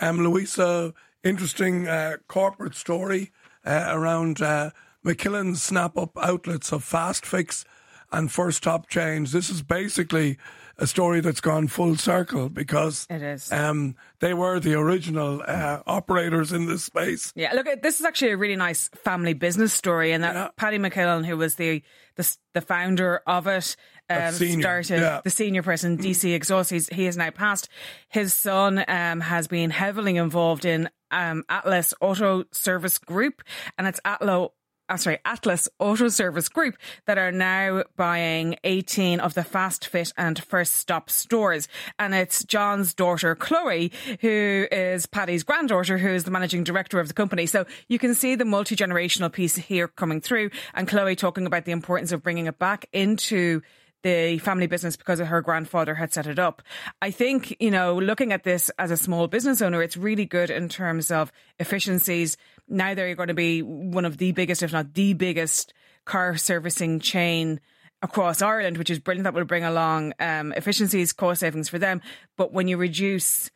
Um, 0.00 0.22
Louisa, 0.22 0.92
interesting 1.22 1.88
uh, 1.88 2.16
corporate 2.28 2.74
story 2.74 3.32
uh, 3.64 3.86
around 3.88 4.42
uh, 4.42 4.70
McKillen's 5.04 5.62
snap 5.62 5.96
up 5.96 6.16
outlets 6.18 6.72
of 6.72 6.84
Fast 6.84 7.24
Fit 7.24 7.64
and 8.12 8.30
First 8.30 8.58
Stop 8.58 8.88
Change. 8.88 9.32
This 9.32 9.48
is 9.50 9.62
basically 9.62 10.38
a 10.78 10.86
story 10.86 11.20
that's 11.20 11.40
gone 11.40 11.68
full 11.68 11.96
circle 11.96 12.48
because 12.48 13.06
it 13.10 13.22
is. 13.22 13.50
Um, 13.52 13.96
they 14.20 14.34
were 14.34 14.60
the 14.60 14.74
original 14.74 15.42
uh, 15.46 15.82
operators 15.86 16.52
in 16.52 16.66
this 16.66 16.84
space. 16.84 17.32
Yeah, 17.36 17.52
look, 17.52 17.66
this 17.82 18.00
is 18.00 18.06
actually 18.06 18.32
a 18.32 18.36
really 18.36 18.56
nice 18.56 18.88
family 18.88 19.34
business 19.34 19.72
story, 19.72 20.12
and 20.12 20.24
that 20.24 20.34
yeah. 20.34 20.48
Paddy 20.56 20.78
McKillen, 20.78 21.24
who 21.24 21.36
was 21.36 21.56
the 21.56 21.82
the, 22.16 22.36
the 22.52 22.60
founder 22.60 23.22
of 23.26 23.46
it, 23.46 23.76
um, 24.08 24.32
started 24.32 25.00
yeah. 25.00 25.20
the 25.24 25.30
senior 25.30 25.62
person, 25.62 25.98
DC 25.98 26.34
Exhaust. 26.34 26.70
He's, 26.70 26.88
he 26.88 27.06
has 27.06 27.16
now 27.16 27.30
passed. 27.30 27.68
His 28.08 28.34
son 28.34 28.84
um, 28.86 29.20
has 29.20 29.48
been 29.48 29.70
heavily 29.70 30.16
involved 30.16 30.64
in 30.64 30.88
um, 31.10 31.44
Atlas 31.48 31.94
Auto 32.00 32.44
Service 32.52 32.98
Group, 32.98 33.42
and 33.78 33.86
it's 33.86 34.00
Atlo 34.04 34.52
oh, 34.88 34.96
sorry, 34.96 35.18
Atlas 35.24 35.68
Auto 35.78 36.08
Service 36.08 36.48
Group 36.48 36.76
that 37.06 37.18
are 37.18 37.32
now 37.32 37.84
buying 37.96 38.56
18 38.64 39.20
of 39.20 39.34
the 39.34 39.44
Fast 39.44 39.86
Fit 39.86 40.12
and 40.16 40.42
First 40.42 40.74
Stop 40.74 41.10
stores. 41.10 41.68
And 41.98 42.14
it's 42.14 42.44
John's 42.44 42.94
daughter, 42.94 43.34
Chloe, 43.34 43.92
who 44.20 44.66
is 44.70 45.06
Paddy's 45.06 45.42
granddaughter, 45.42 45.98
who 45.98 46.10
is 46.10 46.24
the 46.24 46.30
managing 46.30 46.64
director 46.64 47.00
of 47.00 47.08
the 47.08 47.14
company. 47.14 47.46
So 47.46 47.66
you 47.88 47.98
can 47.98 48.14
see 48.14 48.34
the 48.34 48.44
multi 48.44 48.76
generational 48.76 49.32
piece 49.32 49.56
here 49.56 49.88
coming 49.88 50.20
through. 50.20 50.50
And 50.74 50.88
Chloe 50.88 51.16
talking 51.16 51.46
about 51.46 51.64
the 51.64 51.72
importance 51.72 52.12
of 52.12 52.22
bringing 52.22 52.46
it 52.46 52.58
back 52.58 52.86
into 52.92 53.62
the 54.04 54.38
family 54.38 54.66
business 54.66 54.96
because 54.96 55.18
of 55.18 55.26
her 55.26 55.40
grandfather 55.40 55.94
had 55.94 56.12
set 56.12 56.26
it 56.26 56.38
up. 56.38 56.62
I 57.02 57.10
think, 57.10 57.56
you 57.58 57.70
know, 57.70 57.98
looking 57.98 58.32
at 58.32 58.44
this 58.44 58.70
as 58.78 58.90
a 58.90 58.96
small 58.96 59.26
business 59.26 59.62
owner, 59.62 59.82
it's 59.82 59.96
really 59.96 60.26
good 60.26 60.50
in 60.50 60.68
terms 60.68 61.10
of 61.10 61.32
efficiencies. 61.58 62.36
Now 62.68 62.94
they're 62.94 63.14
going 63.14 63.28
to 63.28 63.34
be 63.34 63.62
one 63.62 64.04
of 64.04 64.18
the 64.18 64.32
biggest, 64.32 64.62
if 64.62 64.72
not 64.72 64.94
the 64.94 65.14
biggest, 65.14 65.72
car 66.04 66.36
servicing 66.36 67.00
chain 67.00 67.60
across 68.02 68.42
Ireland, 68.42 68.76
which 68.76 68.90
is 68.90 68.98
brilliant. 68.98 69.24
That 69.24 69.32
will 69.32 69.44
bring 69.44 69.64
along 69.64 70.12
um, 70.20 70.52
efficiencies, 70.52 71.14
cost 71.14 71.40
savings 71.40 71.70
for 71.70 71.78
them. 71.78 72.02
But 72.36 72.52
when 72.52 72.68
you 72.68 72.76
reduce 72.76 73.50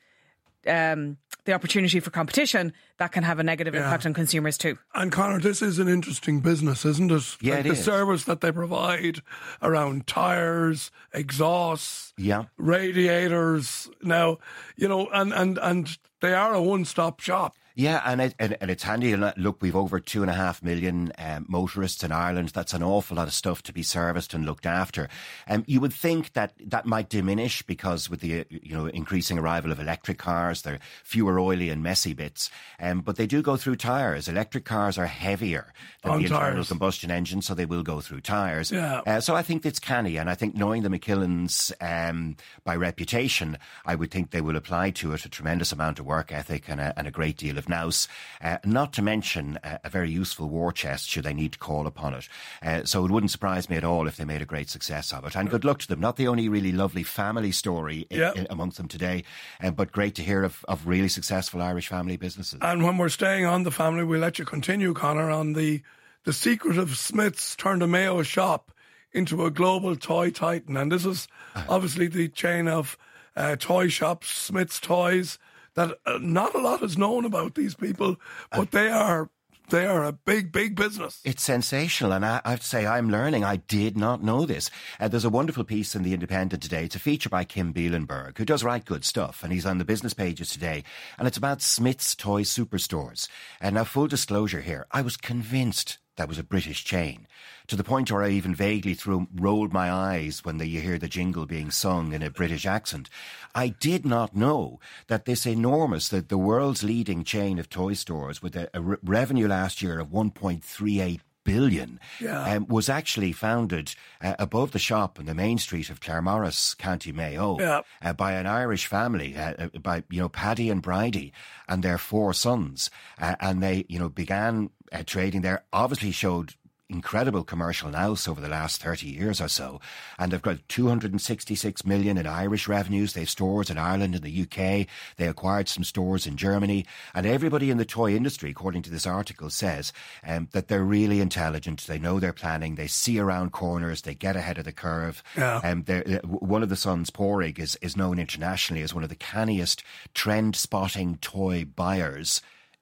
um, 0.68 1.16
the 1.44 1.52
opportunity 1.54 1.98
for 2.00 2.10
competition, 2.10 2.72
that 2.98 3.10
can 3.12 3.22
have 3.24 3.38
a 3.38 3.42
negative 3.42 3.74
Yeah. 3.74 3.84
impact 3.84 4.04
on 4.06 4.12
consumers 4.14 4.58
too. 4.58 4.76
And 4.94 5.10
Conor, 5.10 5.40
this 5.40 5.62
is 5.62 5.78
an 5.78 5.88
interesting 5.88 6.40
business, 6.40 6.84
isn't 6.84 7.10
it? 7.10 7.36
Yeah, 7.40 7.54
like 7.56 7.60
it 7.64 7.68
the 7.68 7.74
is. 7.74 7.84
service 7.84 8.24
that 8.24 8.40
they 8.42 8.52
provide 8.52 9.22
around 9.62 10.06
tires, 10.06 10.90
exhausts, 11.12 12.12
Yeah. 12.18 12.44
radiators. 12.58 13.88
Now, 14.02 14.38
you 14.76 14.88
know, 14.88 15.08
and 15.12 15.32
and 15.32 15.58
and 15.58 15.96
they 16.20 16.34
are 16.34 16.54
a 16.54 16.62
one-stop 16.62 17.20
shop. 17.20 17.54
Yeah, 17.78 18.02
and, 18.04 18.20
it, 18.20 18.34
and 18.40 18.56
and 18.60 18.72
it's 18.72 18.82
handy. 18.82 19.14
Look, 19.14 19.62
we've 19.62 19.76
over 19.76 20.00
two 20.00 20.22
and 20.22 20.30
a 20.32 20.34
half 20.34 20.64
million 20.64 21.12
um, 21.16 21.46
motorists 21.48 22.02
in 22.02 22.10
Ireland. 22.10 22.48
That's 22.48 22.74
an 22.74 22.82
awful 22.82 23.18
lot 23.18 23.28
of 23.28 23.32
stuff 23.32 23.62
to 23.62 23.72
be 23.72 23.84
serviced 23.84 24.34
and 24.34 24.44
looked 24.44 24.66
after. 24.66 25.08
Um, 25.46 25.62
you 25.68 25.80
would 25.80 25.92
think 25.92 26.32
that 26.32 26.54
that 26.58 26.86
might 26.86 27.08
diminish 27.08 27.62
because 27.62 28.10
with 28.10 28.18
the 28.18 28.44
you 28.50 28.76
know 28.76 28.86
increasing 28.86 29.38
arrival 29.38 29.70
of 29.70 29.78
electric 29.78 30.18
cars, 30.18 30.62
there 30.62 30.74
are 30.74 30.80
fewer 31.04 31.38
oily 31.38 31.70
and 31.70 31.80
messy 31.80 32.14
bits. 32.14 32.50
Um, 32.80 33.00
but 33.00 33.14
they 33.14 33.28
do 33.28 33.42
go 33.42 33.56
through 33.56 33.76
tires. 33.76 34.26
Electric 34.26 34.64
cars 34.64 34.98
are 34.98 35.06
heavier 35.06 35.72
than 36.02 36.10
On 36.10 36.18
the 36.18 36.24
internal 36.24 36.64
combustion 36.64 37.12
engine, 37.12 37.42
so 37.42 37.54
they 37.54 37.64
will 37.64 37.84
go 37.84 38.00
through 38.00 38.22
tires. 38.22 38.72
Yeah. 38.72 39.02
Uh, 39.06 39.20
so 39.20 39.36
I 39.36 39.42
think 39.42 39.64
it's 39.64 39.78
canny, 39.78 40.16
and 40.16 40.28
I 40.28 40.34
think 40.34 40.56
knowing 40.56 40.82
the 40.82 40.88
McKillens 40.88 41.70
um, 41.80 42.34
by 42.64 42.74
reputation, 42.74 43.56
I 43.86 43.94
would 43.94 44.10
think 44.10 44.32
they 44.32 44.40
will 44.40 44.56
apply 44.56 44.90
to 44.90 45.12
it 45.12 45.24
a 45.24 45.28
tremendous 45.28 45.70
amount 45.70 46.00
of 46.00 46.06
work 46.06 46.32
ethic 46.32 46.64
and 46.68 46.80
a, 46.80 46.92
and 46.98 47.06
a 47.06 47.12
great 47.12 47.36
deal 47.36 47.56
of 47.56 47.67
nous. 47.68 48.08
Uh, 48.42 48.58
not 48.64 48.92
to 48.94 49.02
mention 49.02 49.58
uh, 49.62 49.78
a 49.84 49.90
very 49.90 50.10
useful 50.10 50.48
war 50.48 50.72
chest 50.72 51.08
should 51.08 51.24
they 51.24 51.34
need 51.34 51.52
to 51.52 51.58
call 51.58 51.86
upon 51.86 52.14
it. 52.14 52.28
Uh, 52.62 52.84
so 52.84 53.04
it 53.04 53.10
wouldn't 53.10 53.30
surprise 53.30 53.68
me 53.68 53.76
at 53.76 53.84
all 53.84 54.06
if 54.08 54.16
they 54.16 54.24
made 54.24 54.42
a 54.42 54.46
great 54.46 54.70
success 54.70 55.12
of 55.12 55.24
it. 55.24 55.36
And 55.36 55.50
good 55.50 55.64
luck 55.64 55.78
to 55.80 55.88
them. 55.88 56.00
Not 56.00 56.16
the 56.16 56.28
only 56.28 56.48
really 56.48 56.72
lovely 56.72 57.02
family 57.02 57.52
story 57.52 58.06
in, 58.10 58.18
Yeah. 58.20 58.32
in, 58.34 58.46
amongst 58.50 58.76
them 58.76 58.88
today, 58.88 59.24
uh, 59.62 59.70
but 59.70 59.92
great 59.92 60.14
to 60.16 60.22
hear 60.22 60.44
of, 60.44 60.64
of 60.68 60.86
really 60.86 61.08
successful 61.08 61.60
Irish 61.62 61.88
family 61.88 62.16
businesses. 62.16 62.58
And 62.62 62.82
when 62.84 62.98
we're 62.98 63.08
staying 63.08 63.46
on 63.46 63.62
the 63.64 63.70
family, 63.70 64.04
we'll 64.04 64.20
let 64.20 64.38
you 64.38 64.44
continue, 64.44 64.94
Conor, 64.94 65.30
on 65.30 65.52
the 65.52 65.82
the 66.24 66.32
secret 66.32 66.76
of 66.76 66.96
Smyths 66.96 67.56
turned 67.56 67.82
a 67.82 67.86
Mayo 67.86 68.22
shop 68.22 68.70
into 69.12 69.46
a 69.46 69.50
global 69.50 69.96
toy 69.96 70.30
titan. 70.30 70.76
And 70.76 70.92
this 70.92 71.06
is 71.06 71.26
obviously 71.68 72.06
the 72.08 72.28
chain 72.28 72.68
of 72.68 72.98
uh, 73.34 73.56
toy 73.56 73.88
shops, 73.88 74.28
Smyths 74.28 74.78
Toys, 74.80 75.38
that 75.78 75.98
uh, 76.04 76.18
not 76.20 76.56
a 76.56 76.58
lot 76.58 76.82
is 76.82 76.98
known 76.98 77.24
about 77.24 77.54
these 77.54 77.76
people, 77.76 78.16
but 78.50 78.72
they 78.72 78.88
are 78.88 79.30
they 79.70 79.86
are 79.86 80.02
a 80.02 80.12
big, 80.12 80.50
big 80.50 80.74
business. 80.74 81.20
It's 81.24 81.42
sensational, 81.42 82.12
and 82.12 82.24
I, 82.24 82.40
I 82.44 82.50
have 82.50 82.60
to 82.60 82.66
say 82.66 82.86
I'm 82.86 83.10
learning. 83.10 83.44
I 83.44 83.56
did 83.56 83.96
not 83.96 84.22
know 84.22 84.44
this. 84.44 84.70
Uh, 84.98 85.08
there's 85.08 85.26
a 85.26 85.30
wonderful 85.30 85.62
piece 85.64 85.94
in 85.94 86.02
the 86.02 86.14
Independent 86.14 86.62
today. 86.62 86.84
It's 86.84 86.96
a 86.96 86.98
feature 86.98 87.28
by 87.28 87.44
Kim 87.44 87.72
Bielenberg, 87.72 88.38
who 88.38 88.44
does 88.44 88.64
write 88.64 88.86
good 88.86 89.04
stuff, 89.04 89.44
and 89.44 89.52
he's 89.52 89.66
on 89.66 89.78
the 89.78 89.84
business 89.84 90.14
pages 90.14 90.50
today. 90.50 90.82
And 91.16 91.28
it's 91.28 91.36
about 91.36 91.62
Smyths 91.62 92.16
Toy 92.16 92.42
Superstores. 92.42 93.28
And 93.60 93.76
now, 93.76 93.84
full 93.84 94.08
disclosure 94.08 94.62
here, 94.62 94.86
I 94.90 95.02
was 95.02 95.16
convinced 95.16 95.98
that 96.18 96.28
was 96.28 96.38
a 96.38 96.44
British 96.44 96.84
chain, 96.84 97.26
to 97.68 97.76
the 97.76 97.84
point 97.84 98.10
where 98.10 98.22
I 98.22 98.30
even 98.30 98.54
vaguely 98.54 98.92
threw, 98.92 99.28
rolled 99.34 99.72
my 99.72 99.90
eyes 99.90 100.44
when 100.44 100.58
the, 100.58 100.66
you 100.66 100.80
hear 100.80 100.98
the 100.98 101.08
jingle 101.08 101.46
being 101.46 101.70
sung 101.70 102.12
in 102.12 102.22
a 102.22 102.30
British 102.30 102.66
accent. 102.66 103.08
I 103.54 103.68
did 103.68 104.04
not 104.04 104.36
know 104.36 104.80
that 105.06 105.24
this 105.24 105.46
enormous, 105.46 106.08
that 106.08 106.28
the 106.28 106.36
world's 106.36 106.82
leading 106.82 107.24
chain 107.24 107.58
of 107.58 107.70
toy 107.70 107.94
stores 107.94 108.42
with 108.42 108.56
a, 108.56 108.68
a 108.74 108.80
re- 108.80 108.96
revenue 109.02 109.48
last 109.48 109.80
year 109.80 110.00
of 110.00 110.08
1.38 110.08 111.20
billion 111.52 111.98
Yeah. 112.20 112.42
um, 112.56 112.66
was 112.68 112.88
actually 112.88 113.32
founded 113.32 113.94
uh, 114.20 114.34
above 114.38 114.70
the 114.72 114.78
shop 114.90 115.18
in 115.20 115.26
the 115.26 115.34
main 115.34 115.58
street 115.58 115.90
of 115.90 116.00
Claremorris, 116.00 116.76
County 116.78 117.12
Mayo, 117.12 117.56
Yeah. 117.58 117.80
uh, 118.02 118.12
by 118.12 118.32
an 118.40 118.46
Irish 118.46 118.86
family, 118.86 119.36
uh, 119.36 119.54
uh, 119.58 119.78
by 119.80 119.96
you 120.10 120.20
know 120.20 120.28
Paddy 120.28 120.70
and 120.70 120.82
Bridie 120.82 121.32
and 121.68 121.82
their 121.82 121.98
four 121.98 122.32
sons, 122.34 122.90
uh, 123.20 123.34
and 123.40 123.62
they 123.62 123.84
you 123.88 123.98
know 123.98 124.08
began 124.08 124.70
uh, 124.92 125.02
trading 125.06 125.42
there. 125.42 125.64
Obviously, 125.72 126.12
showed 126.12 126.54
incredible 126.98 127.44
commercial 127.44 127.90
nous 127.90 128.26
over 128.26 128.40
the 128.40 128.48
last 128.48 128.82
30 128.82 129.06
years 129.06 129.40
or 129.40 129.48
so. 129.48 129.80
And 130.18 130.32
they've 130.32 130.40
got 130.40 130.66
266 130.68 131.84
million 131.84 132.16
in 132.16 132.26
Irish 132.26 132.66
revenues. 132.66 133.12
They 133.12 133.20
have 133.20 133.30
stores 133.30 133.68
in 133.68 133.76
Ireland 133.76 134.14
and 134.14 134.24
the 134.24 134.42
UK. 134.42 134.86
They 135.16 135.28
acquired 135.28 135.68
some 135.68 135.84
stores 135.84 136.26
in 136.26 136.36
Germany. 136.36 136.86
And 137.14 137.26
everybody 137.26 137.70
in 137.70 137.76
the 137.76 137.84
toy 137.84 138.14
industry, 138.14 138.50
according 138.50 138.82
to 138.82 138.90
this 138.90 139.06
article, 139.06 139.50
says 139.50 139.92
um, 140.26 140.48
that 140.52 140.68
they're 140.68 140.82
really 140.84 141.20
intelligent. 141.20 141.86
They 141.86 141.98
know 141.98 142.18
their 142.20 142.32
planning. 142.32 142.76
They 142.76 142.86
see 142.86 143.18
around 143.18 143.52
corners. 143.52 144.02
They 144.02 144.14
get 144.14 144.36
ahead 144.36 144.58
of 144.58 144.64
the 144.64 144.72
curve. 144.72 145.22
Yeah. 145.36 145.60
Um, 145.62 145.82
they're- 145.82 146.20
uh, 146.24 146.26
one 146.26 146.62
of 146.62 146.68
the 146.70 146.76
sons, 146.76 147.10
Pádraig, 147.10 147.58
is, 147.58 147.76
is 147.82 147.96
known 147.96 148.18
internationally 148.18 148.82
as 148.82 148.94
one 148.94 149.02
of 149.04 149.10
the 149.10 149.16
canniest 149.16 149.82
trend 150.14 150.56
spotting 150.56 151.18
toy 151.18 151.64
buyers 151.66 152.40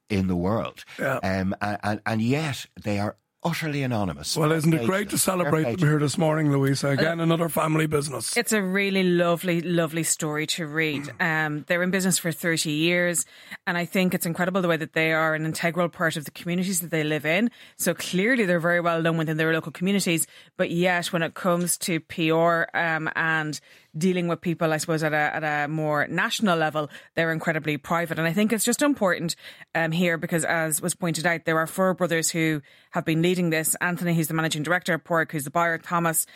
in 0.08 0.28
the 0.28 0.36
world. 0.36 0.84
Yeah. 0.98 1.16
Um, 1.24 1.56
and, 1.60 2.00
and 2.06 2.22
yet 2.22 2.66
they 2.80 3.00
are 3.00 3.16
utterly 3.42 3.82
anonymous. 3.82 4.36
Well, 4.36 4.52
isn't 4.52 4.72
it 4.72 4.86
great 4.86 5.10
to 5.10 5.18
celebrate 5.18 5.64
them 5.64 5.78
here 5.78 5.98
this 5.98 6.18
morning, 6.18 6.50
Louisa? 6.50 6.88
Again, 6.88 7.20
another 7.20 7.48
family 7.48 7.86
business. 7.86 8.36
It's 8.36 8.52
a 8.52 8.62
really 8.62 9.02
lovely, 9.02 9.60
lovely 9.60 10.02
story 10.02 10.46
to 10.48 10.66
read. 10.66 11.04
Um, 11.26 11.64
they're 11.66 11.82
in 11.82 11.90
business 11.90 12.18
for 12.18 12.30
30 12.30 12.70
years, 12.70 13.26
and 13.66 13.76
I 13.76 13.84
think 13.84 14.14
it's 14.14 14.26
incredible 14.26 14.62
the 14.62 14.68
way 14.68 14.76
that 14.76 14.92
they 14.92 15.12
are 15.12 15.34
an 15.34 15.44
integral 15.44 15.88
part 15.88 16.16
of 16.16 16.24
the 16.24 16.30
communities 16.30 16.80
that 16.80 16.90
they 16.90 17.02
live 17.02 17.26
in. 17.26 17.50
So 17.76 17.94
clearly, 17.94 18.46
they're 18.46 18.60
very 18.60 18.80
well 18.80 19.02
known 19.02 19.16
within 19.16 19.36
their 19.36 19.52
local 19.52 19.72
communities, 19.72 20.26
but 20.56 20.70
yet 20.70 21.12
when 21.12 21.22
it 21.22 21.34
comes 21.34 21.76
to 21.78 22.00
PR 22.00 22.64
um, 22.74 23.10
and 23.16 23.60
dealing 23.96 24.28
with 24.28 24.40
people, 24.40 24.72
I 24.72 24.76
suppose, 24.76 25.02
at 25.02 25.12
a, 25.12 25.16
at 25.16 25.44
a 25.44 25.68
more 25.68 26.06
national 26.08 26.58
level, 26.58 26.90
they're 27.14 27.32
incredibly 27.32 27.76
private. 27.76 28.18
And 28.18 28.26
I 28.26 28.32
think 28.32 28.52
it's 28.52 28.64
just 28.64 28.82
important 28.82 29.36
um, 29.74 29.92
here 29.92 30.18
because, 30.18 30.44
as 30.44 30.80
was 30.82 30.94
pointed 30.94 31.26
out, 31.26 31.44
there 31.44 31.58
are 31.58 31.66
four 31.66 31.94
brothers 31.94 32.30
who 32.30 32.62
have 32.90 33.04
been 33.04 33.22
leading 33.22 33.50
this 33.50 33.74
Anthony, 33.80 34.14
who's 34.14 34.28
the 34.28 34.34
managing 34.34 34.62
director, 34.62 34.98
Pádraig, 34.98 35.32
who's 35.32 35.44
the 35.44 35.50
buyer, 35.50 35.78
Thomas, 35.78 36.26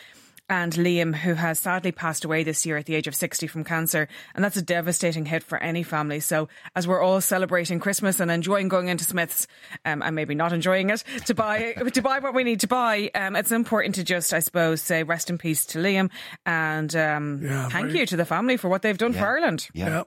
and 0.51 0.73
Liam, 0.73 1.15
who 1.15 1.33
has 1.33 1.57
sadly 1.59 1.91
passed 1.93 2.25
away 2.25 2.43
this 2.43 2.65
year 2.65 2.75
at 2.77 2.85
the 2.85 2.93
age 2.95 3.07
of 3.07 3.15
60 3.15 3.47
from 3.47 3.63
cancer. 3.63 4.07
And 4.35 4.43
that's 4.43 4.57
a 4.57 4.61
devastating 4.61 5.25
hit 5.25 5.43
for 5.43 5.57
any 5.57 5.81
family. 5.81 6.19
So, 6.19 6.49
as 6.75 6.87
we're 6.87 7.01
all 7.01 7.21
celebrating 7.21 7.79
Christmas 7.79 8.19
and 8.19 8.29
enjoying 8.29 8.67
going 8.67 8.89
into 8.89 9.05
Smyths, 9.05 9.47
um, 9.85 10.01
and 10.03 10.13
maybe 10.15 10.35
not 10.35 10.51
enjoying 10.51 10.89
it, 10.89 11.03
to 11.25 11.33
buy 11.33 11.71
to 11.93 12.01
buy 12.01 12.19
what 12.19 12.33
we 12.35 12.43
need 12.43 12.59
to 12.59 12.67
buy, 12.67 13.09
um, 13.15 13.35
it's 13.35 13.51
important 13.51 13.95
to 13.95 14.03
just, 14.03 14.33
I 14.33 14.39
suppose, 14.39 14.81
say 14.81 15.03
rest 15.03 15.29
in 15.29 15.37
peace 15.37 15.65
to 15.67 15.79
Liam 15.79 16.11
and 16.45 16.93
um, 16.95 17.39
Yeah, 17.41 17.69
thank 17.69 17.87
very- 17.87 17.99
you 17.99 18.05
to 18.07 18.17
the 18.17 18.25
family 18.25 18.57
for 18.57 18.67
what 18.69 18.81
they've 18.81 18.97
done 18.97 19.13
for 19.13 19.25
Ireland. 19.25 19.69
Yeah. 19.73 19.87
Yeah. 19.87 20.03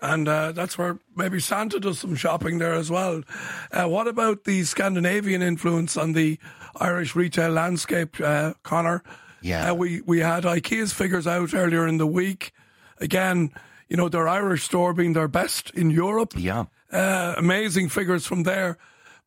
And 0.00 0.28
uh, 0.28 0.52
that's 0.52 0.76
where 0.76 0.98
maybe 1.16 1.40
Santa 1.40 1.78
does 1.80 1.98
some 2.00 2.14
shopping 2.14 2.58
there 2.58 2.74
as 2.74 2.90
well. 2.90 3.22
Uh, 3.70 3.84
what 3.86 4.06
about 4.08 4.44
the 4.44 4.62
Scandinavian 4.64 5.40
influence 5.40 5.96
on 5.96 6.12
the 6.12 6.38
Irish 6.76 7.14
retail 7.14 7.50
landscape, 7.52 8.16
uh, 8.20 8.54
Conor? 8.62 9.02
Yeah. 9.44 9.70
Uh, 9.70 9.74
we, 9.74 10.00
we 10.00 10.20
had 10.20 10.44
IKEA's 10.44 10.92
figures 10.92 11.26
out 11.26 11.52
earlier 11.54 11.86
in 11.86 11.98
the 11.98 12.06
week. 12.06 12.52
Again, 12.98 13.50
you 13.88 13.96
know, 13.96 14.08
their 14.08 14.26
Irish 14.26 14.64
store 14.64 14.94
being 14.94 15.12
their 15.12 15.28
best 15.28 15.70
in 15.74 15.90
Europe. 15.90 16.32
Yeah. 16.36 16.64
Uh, 16.90 17.34
amazing 17.36 17.88
figures 17.90 18.26
from 18.26 18.44
there. 18.44 18.78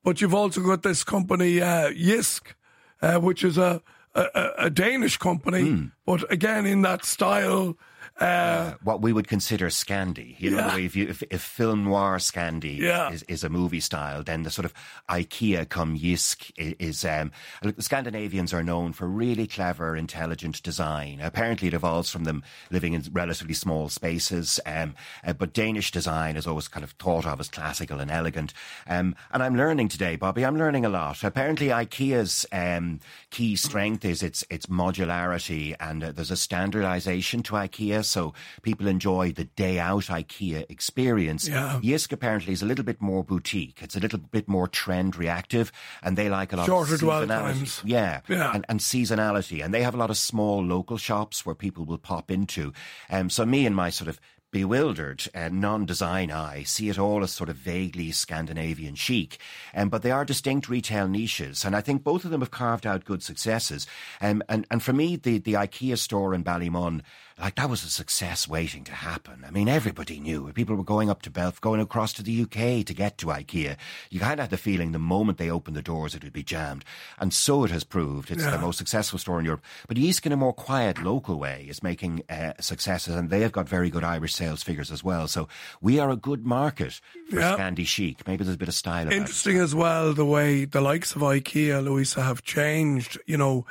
But 0.04 0.20
you've 0.22 0.34
also 0.34 0.62
got 0.62 0.82
this 0.84 1.04
company, 1.04 1.62
uh, 1.62 1.92
JYSK, 1.92 2.54
uh, 3.02 3.20
which 3.20 3.44
is 3.44 3.58
a, 3.58 3.82
a, 4.16 4.50
a- 4.58 4.70
Danish 4.70 5.18
company, 5.18 5.70
Hmm. 5.70 5.86
but 6.06 6.30
again, 6.32 6.66
in 6.66 6.82
that 6.82 7.06
style. 7.06 7.78
Uh, 8.20 8.74
what 8.84 9.02
we 9.02 9.14
would 9.14 9.28
consider 9.28 9.68
Scandi. 9.70 10.36
You 10.40 10.52
know, 10.52 10.58
Yeah. 10.58 10.70
the 10.72 10.76
way 10.76 10.86
if, 10.86 10.96
you, 10.96 11.08
if, 11.08 11.24
if 11.30 11.42
film 11.42 11.84
noir 11.84 12.18
Scandi 12.18 12.78
Yeah. 12.78 13.12
is, 13.12 13.24
is 13.24 13.44
a 13.44 13.50
movie 13.50 13.80
style, 13.80 14.24
then 14.24 14.42
the 14.44 14.50
sort 14.50 14.66
of 14.66 14.74
IKEA 15.10 15.70
come 15.70 15.98
JYSK 15.98 16.76
is. 16.80 17.06
Um, 17.06 17.32
look, 17.64 17.76
the 17.76 17.84
Scandinavians 17.84 18.54
are 18.54 18.64
known 18.64 18.94
for 18.94 19.08
really 19.08 19.46
clever, 19.46 19.96
intelligent 19.96 20.64
design. 20.64 21.20
Apparently, 21.22 21.68
it 21.68 21.74
evolves 21.76 22.10
from 22.10 22.24
them 22.24 22.44
living 22.72 22.94
in 22.94 23.04
relatively 23.12 23.54
small 23.54 23.88
spaces. 23.90 24.60
Um, 24.66 24.96
uh, 25.24 25.34
but 25.34 25.54
Danish 25.54 25.92
design 25.92 26.38
is 26.38 26.48
always 26.48 26.68
kind 26.68 26.84
of 26.84 26.92
thought 26.92 27.26
of 27.28 27.40
as 27.40 27.50
classical 27.50 28.00
and 28.00 28.10
elegant. 28.10 28.52
Um, 28.88 29.16
and 29.32 29.44
I'm 29.44 29.56
learning 29.56 29.90
today, 29.90 30.16
Bobby. 30.16 30.44
I'm 30.44 30.58
learning 30.58 30.86
a 30.86 30.90
lot. 30.90 31.24
Apparently, 31.24 31.68
IKEA's 31.68 32.46
um, 32.52 33.00
key 33.30 33.56
strength 33.56 34.04
is 34.06 34.24
its 34.24 34.44
its 34.50 34.66
modularity, 34.66 35.76
and 35.80 36.04
uh, 36.04 36.12
there's 36.12 36.32
a 36.32 36.38
standardization 36.38 37.44
to 37.44 37.54
IKEA, 37.54 38.04
so 38.08 38.34
people 38.62 38.88
enjoy 38.88 39.32
the 39.32 39.46
day 39.46 39.80
out 39.80 40.06
IKEA 40.06 40.66
experience. 40.70 41.48
Yeah. 41.48 41.80
JYSK 41.84 42.14
apparently 42.14 42.54
is 42.54 42.62
a 42.62 42.66
little 42.66 42.86
bit 42.86 43.02
more 43.02 43.24
boutique. 43.24 43.80
It's 43.82 43.96
a 43.96 44.00
little 44.00 44.20
bit 44.20 44.48
more 44.48 44.68
trend 44.68 45.16
reactive, 45.16 45.72
and 46.02 46.18
they 46.18 46.30
like 46.30 46.54
a 46.54 46.58
lot 46.58 46.66
Shorter 46.66 46.96
of 46.96 47.02
seasonality. 47.02 47.82
Yeah, 47.86 48.22
Yeah. 48.28 48.52
And, 48.54 48.66
and 48.70 48.80
seasonality, 48.80 49.64
and 49.64 49.74
they 49.74 49.84
have 49.84 49.96
a 49.96 49.98
lot 49.98 50.10
of 50.10 50.18
small 50.18 50.64
local 50.64 50.98
shops 50.98 51.46
where 51.46 51.56
people 51.56 51.86
will 51.86 51.98
pop 51.98 52.32
into. 52.32 52.74
Um, 53.10 53.30
so 53.30 53.46
me 53.46 53.66
and 53.66 53.76
my 53.76 53.90
sort 53.90 54.08
of 54.08 54.20
bewildered 54.52 55.24
uh, 55.36 55.50
non-design 55.52 56.32
eye 56.32 56.64
see 56.64 56.90
it 56.90 56.98
all 56.98 57.22
as 57.22 57.32
sort 57.32 57.50
of 57.50 57.58
vaguely 57.58 58.12
Scandinavian 58.12 58.96
chic, 58.96 59.38
um, 59.76 59.90
but 59.90 60.02
they 60.02 60.12
are 60.12 60.26
distinct 60.26 60.70
retail 60.70 61.08
niches, 61.08 61.66
and 61.66 61.76
I 61.76 61.82
think 61.82 62.04
both 62.04 62.26
of 62.26 62.32
them 62.32 62.42
have 62.42 62.52
carved 62.52 62.88
out 62.88 63.06
good 63.06 63.22
successes. 63.22 63.86
Um, 64.22 64.42
and 64.48 64.66
and 64.72 64.82
for 64.82 64.94
me, 64.94 65.16
the 65.16 65.40
the 65.40 65.54
IKEA 65.54 65.98
store 65.98 66.34
in 66.34 66.44
Ballymun 66.44 67.02
like 67.40 67.56
that 67.56 67.70
was 67.70 67.84
a 67.84 67.90
success 67.90 68.48
waiting 68.48 68.84
to 68.86 68.92
happen. 68.92 69.44
I 69.46 69.52
mean, 69.52 69.70
everybody 69.70 70.20
knew. 70.20 70.52
People 70.54 70.76
were 70.76 70.84
going 70.84 71.10
up 71.10 71.22
to 71.24 71.32
Belf, 71.32 71.62
going 71.62 71.80
across 71.80 72.12
to 72.14 72.24
the 72.24 72.42
UK 72.42 72.84
to 72.86 72.94
get 72.96 73.18
to 73.20 73.28
IKEA. 73.28 73.78
You 74.10 74.20
kind 74.20 74.40
of 74.40 74.46
had 74.46 74.50
the 74.50 74.58
feeling 74.58 74.92
the 74.92 75.00
moment 75.00 75.38
they 75.38 75.52
opened 75.52 75.76
the 75.76 75.84
doors, 75.84 76.16
it 76.16 76.24
would 76.24 76.34
be 76.34 76.44
jammed. 76.44 76.84
And 77.20 77.32
so 77.32 77.64
it 77.64 77.70
has 77.72 77.84
proved. 77.84 78.32
It's 78.32 78.44
yeah. 78.44 78.52
the 78.52 78.58
most 78.58 78.78
successful 78.78 79.20
store 79.20 79.40
in 79.40 79.46
Europe. 79.46 79.64
But 79.88 79.98
JYSK, 79.98 80.26
in 80.28 80.32
a 80.32 80.38
more 80.38 80.54
quiet, 80.54 81.04
local 81.04 81.38
way, 81.38 81.68
is 81.70 81.84
making 81.84 82.24
uh, 82.30 82.54
successes, 82.60 83.16
and 83.16 83.30
they 83.30 83.42
have 83.42 83.52
got 83.52 83.70
very 83.70 83.92
good 83.92 84.04
Irish 84.04 84.34
sales 84.34 84.64
figures 84.64 84.92
as 84.92 85.04
well. 85.04 85.28
So 85.28 85.48
we 85.80 86.00
are 86.00 86.10
a 86.10 86.16
good 86.16 86.46
market 86.46 87.00
for 87.30 87.40
yeah. 87.40 87.56
Scandi 87.56 87.86
chic. 87.86 88.28
Maybe 88.28 88.44
there's 88.44 88.56
a 88.56 88.60
bit 88.60 88.68
of 88.68 88.74
style. 88.74 89.12
Interesting 89.12 89.58
as 89.58 89.76
well 89.76 90.14
the 90.14 90.26
way 90.26 90.66
the 90.66 90.82
likes 90.82 91.16
of 91.16 91.22
IKEA, 91.22 91.84
Louisa, 91.84 92.24
have 92.24 92.44
changed. 92.44 93.20
You 93.28 93.38
know, 93.38 93.66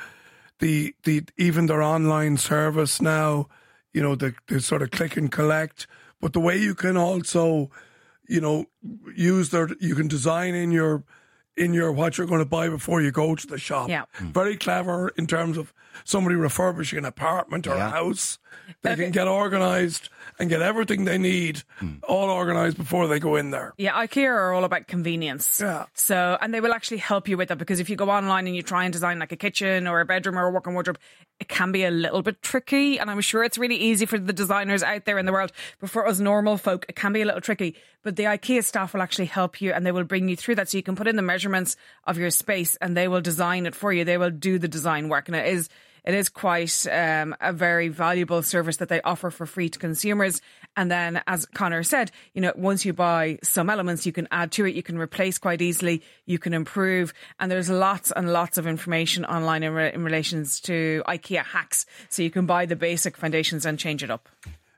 the 0.59 0.95
the 1.03 1.23
even 1.37 1.67
their 1.67 1.81
online 1.81 2.37
service 2.37 3.01
now 3.01 3.47
you 3.97 4.03
know, 4.03 4.13
the, 4.13 4.35
the 4.47 4.61
sort 4.61 4.83
of 4.83 4.91
click 4.91 5.17
and 5.17 5.31
collect, 5.31 5.87
but 6.21 6.33
the 6.33 6.39
way 6.39 6.55
you 6.55 6.75
can 6.75 6.95
also, 6.97 7.71
you 8.27 8.39
know, 8.39 8.65
use 9.15 9.49
their, 9.49 9.69
you 9.79 9.95
can 9.95 10.07
design 10.07 10.53
in 10.53 10.71
your, 10.71 11.03
in 11.57 11.73
your 11.73 11.91
what 11.91 12.17
you're 12.17 12.27
going 12.27 12.39
to 12.39 12.45
buy 12.45 12.69
before 12.69 13.01
you 13.01 13.11
go 13.11 13.35
to 13.35 13.47
the 13.47 13.57
shop. 13.57 13.89
Yeah. 13.89 14.05
Mm. 14.19 14.33
Very 14.33 14.55
clever 14.55 15.09
in 15.17 15.27
terms 15.27 15.57
of 15.57 15.73
somebody 16.03 16.35
refurbishing 16.35 16.99
an 16.99 17.05
apartment 17.05 17.67
or 17.67 17.75
yeah. 17.75 17.87
a 17.87 17.89
house. 17.89 18.37
They 18.81 18.91
okay. 18.91 19.03
can 19.03 19.11
get 19.13 19.27
organised 19.27 20.09
and 20.39 20.49
get 20.49 20.61
everything 20.61 21.05
they 21.05 21.17
need 21.17 21.63
mm. 21.81 21.99
all 22.07 22.29
organised 22.29 22.77
before 22.77 23.07
they 23.07 23.19
go 23.19 23.35
in 23.35 23.51
there. 23.51 23.73
Yeah, 23.77 23.93
IKEA 23.93 24.27
are 24.27 24.53
all 24.53 24.63
about 24.63 24.87
convenience. 24.87 25.59
Yeah. 25.59 25.85
So, 25.93 26.37
and 26.39 26.53
they 26.53 26.61
will 26.61 26.73
actually 26.73 26.97
help 26.97 27.27
you 27.27 27.37
with 27.37 27.49
that 27.49 27.57
because 27.57 27.79
if 27.79 27.89
you 27.89 27.95
go 27.95 28.09
online 28.09 28.45
and 28.45 28.55
you 28.55 28.61
try 28.61 28.83
and 28.83 28.93
design 28.93 29.19
like 29.19 29.31
a 29.31 29.35
kitchen 29.35 29.87
or 29.87 29.99
a 29.99 30.05
bedroom 30.05 30.37
or 30.37 30.47
a 30.47 30.51
walk-in 30.51 30.73
wardrobe, 30.73 30.99
it 31.39 31.47
can 31.47 31.71
be 31.71 31.83
a 31.83 31.91
little 31.91 32.21
bit 32.21 32.41
tricky. 32.41 32.99
And 32.99 33.09
I'm 33.09 33.21
sure 33.21 33.43
it's 33.43 33.57
really 33.57 33.77
easy 33.77 34.05
for 34.05 34.19
the 34.19 34.33
designers 34.33 34.83
out 34.83 35.05
there 35.05 35.17
in 35.17 35.25
the 35.25 35.31
world, 35.31 35.51
but 35.79 35.89
for 35.89 36.07
us 36.07 36.19
normal 36.19 36.57
folk, 36.57 36.85
it 36.87 36.95
can 36.95 37.13
be 37.13 37.21
a 37.21 37.25
little 37.25 37.41
tricky. 37.41 37.75
But 38.03 38.15
the 38.15 38.23
IKEA 38.23 38.63
staff 38.63 38.93
will 38.93 39.01
actually 39.01 39.25
help 39.25 39.61
you 39.61 39.73
and 39.73 39.85
they 39.85 39.91
will 39.91 40.03
bring 40.03 40.29
you 40.29 40.35
through 40.35 40.55
that. 40.55 40.69
So 40.69 40.77
you 40.77 40.83
can 40.83 40.95
put 40.95 41.07
in 41.07 41.15
the 41.15 41.21
measurements 41.21 41.46
of 42.05 42.17
your 42.17 42.29
space 42.29 42.75
and 42.77 42.95
they 42.95 43.07
will 43.07 43.21
design 43.21 43.65
it 43.65 43.75
for 43.75 43.91
you. 43.91 44.03
They 44.03 44.17
will 44.17 44.31
do 44.31 44.59
the 44.59 44.67
design 44.67 45.09
work. 45.09 45.27
And 45.27 45.35
it 45.35 45.47
is 45.47 45.69
it 46.07 46.13
is 46.13 46.29
quite 46.29 46.87
um, 46.89 47.35
a 47.41 47.51
very 47.51 47.89
valuable 47.89 48.41
service 48.41 48.77
that 48.77 48.87
they 48.87 49.01
offer 49.01 49.29
for 49.29 49.45
free 49.45 49.67
to 49.67 49.77
consumers. 49.77 50.39
And 50.77 50.89
then, 50.89 51.21
as 51.27 51.45
Conor 51.47 51.83
said, 51.83 52.11
you 52.33 52.39
know, 52.39 52.53
once 52.55 52.85
you 52.85 52.93
buy 52.93 53.39
some 53.43 53.69
elements, 53.69 54.05
you 54.05 54.13
can 54.13 54.25
add 54.31 54.53
to 54.53 54.65
it, 54.65 54.73
you 54.73 54.81
can 54.81 54.97
replace 54.97 55.37
quite 55.37 55.61
easily, 55.61 56.01
you 56.25 56.39
can 56.39 56.53
improve. 56.53 57.13
And 57.41 57.51
there's 57.51 57.69
lots 57.69 58.11
and 58.11 58.31
lots 58.31 58.57
of 58.57 58.67
information 58.67 59.25
online 59.25 59.63
in, 59.63 59.73
re- 59.73 59.93
in 59.93 60.05
relations 60.05 60.61
to 60.61 61.03
IKEA 61.09 61.43
hacks. 61.43 61.85
So 62.07 62.21
you 62.21 62.31
can 62.31 62.45
buy 62.45 62.67
the 62.67 62.77
basic 62.77 63.17
foundations 63.17 63.65
and 63.65 63.77
change 63.77 64.01
it 64.01 64.09
up. 64.09 64.29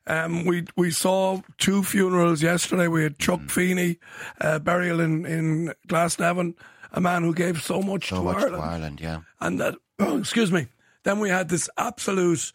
Um, 0.10 0.44
we 0.44 0.66
we 0.76 0.90
saw 0.90 1.42
two 1.60 1.84
funerals 1.84 2.42
yesterday. 2.42 2.88
We 2.88 3.04
had 3.04 3.20
Chuck 3.20 3.42
mm. 3.42 3.52
Feeney 3.52 4.00
uh, 4.42 4.58
burial 4.58 5.00
in 5.00 5.26
in 5.26 5.74
Glasnevin, 5.88 6.56
a 6.92 7.00
man 7.00 7.24
who 7.24 7.34
gave 7.34 7.62
so 7.62 7.84
much, 7.84 8.10
so 8.10 8.18
to, 8.18 8.24
much 8.24 8.38
Ireland. 8.38 8.56
to 8.56 8.70
Ireland, 8.70 9.02
yeah, 9.02 9.20
and 9.40 9.60
that 9.60 9.76
oh, 10.00 10.18
excuse 10.18 10.52
me, 10.52 10.68
then 11.04 11.20
we 11.20 11.30
had 11.30 11.50
this 11.50 11.70
absolute 11.78 12.52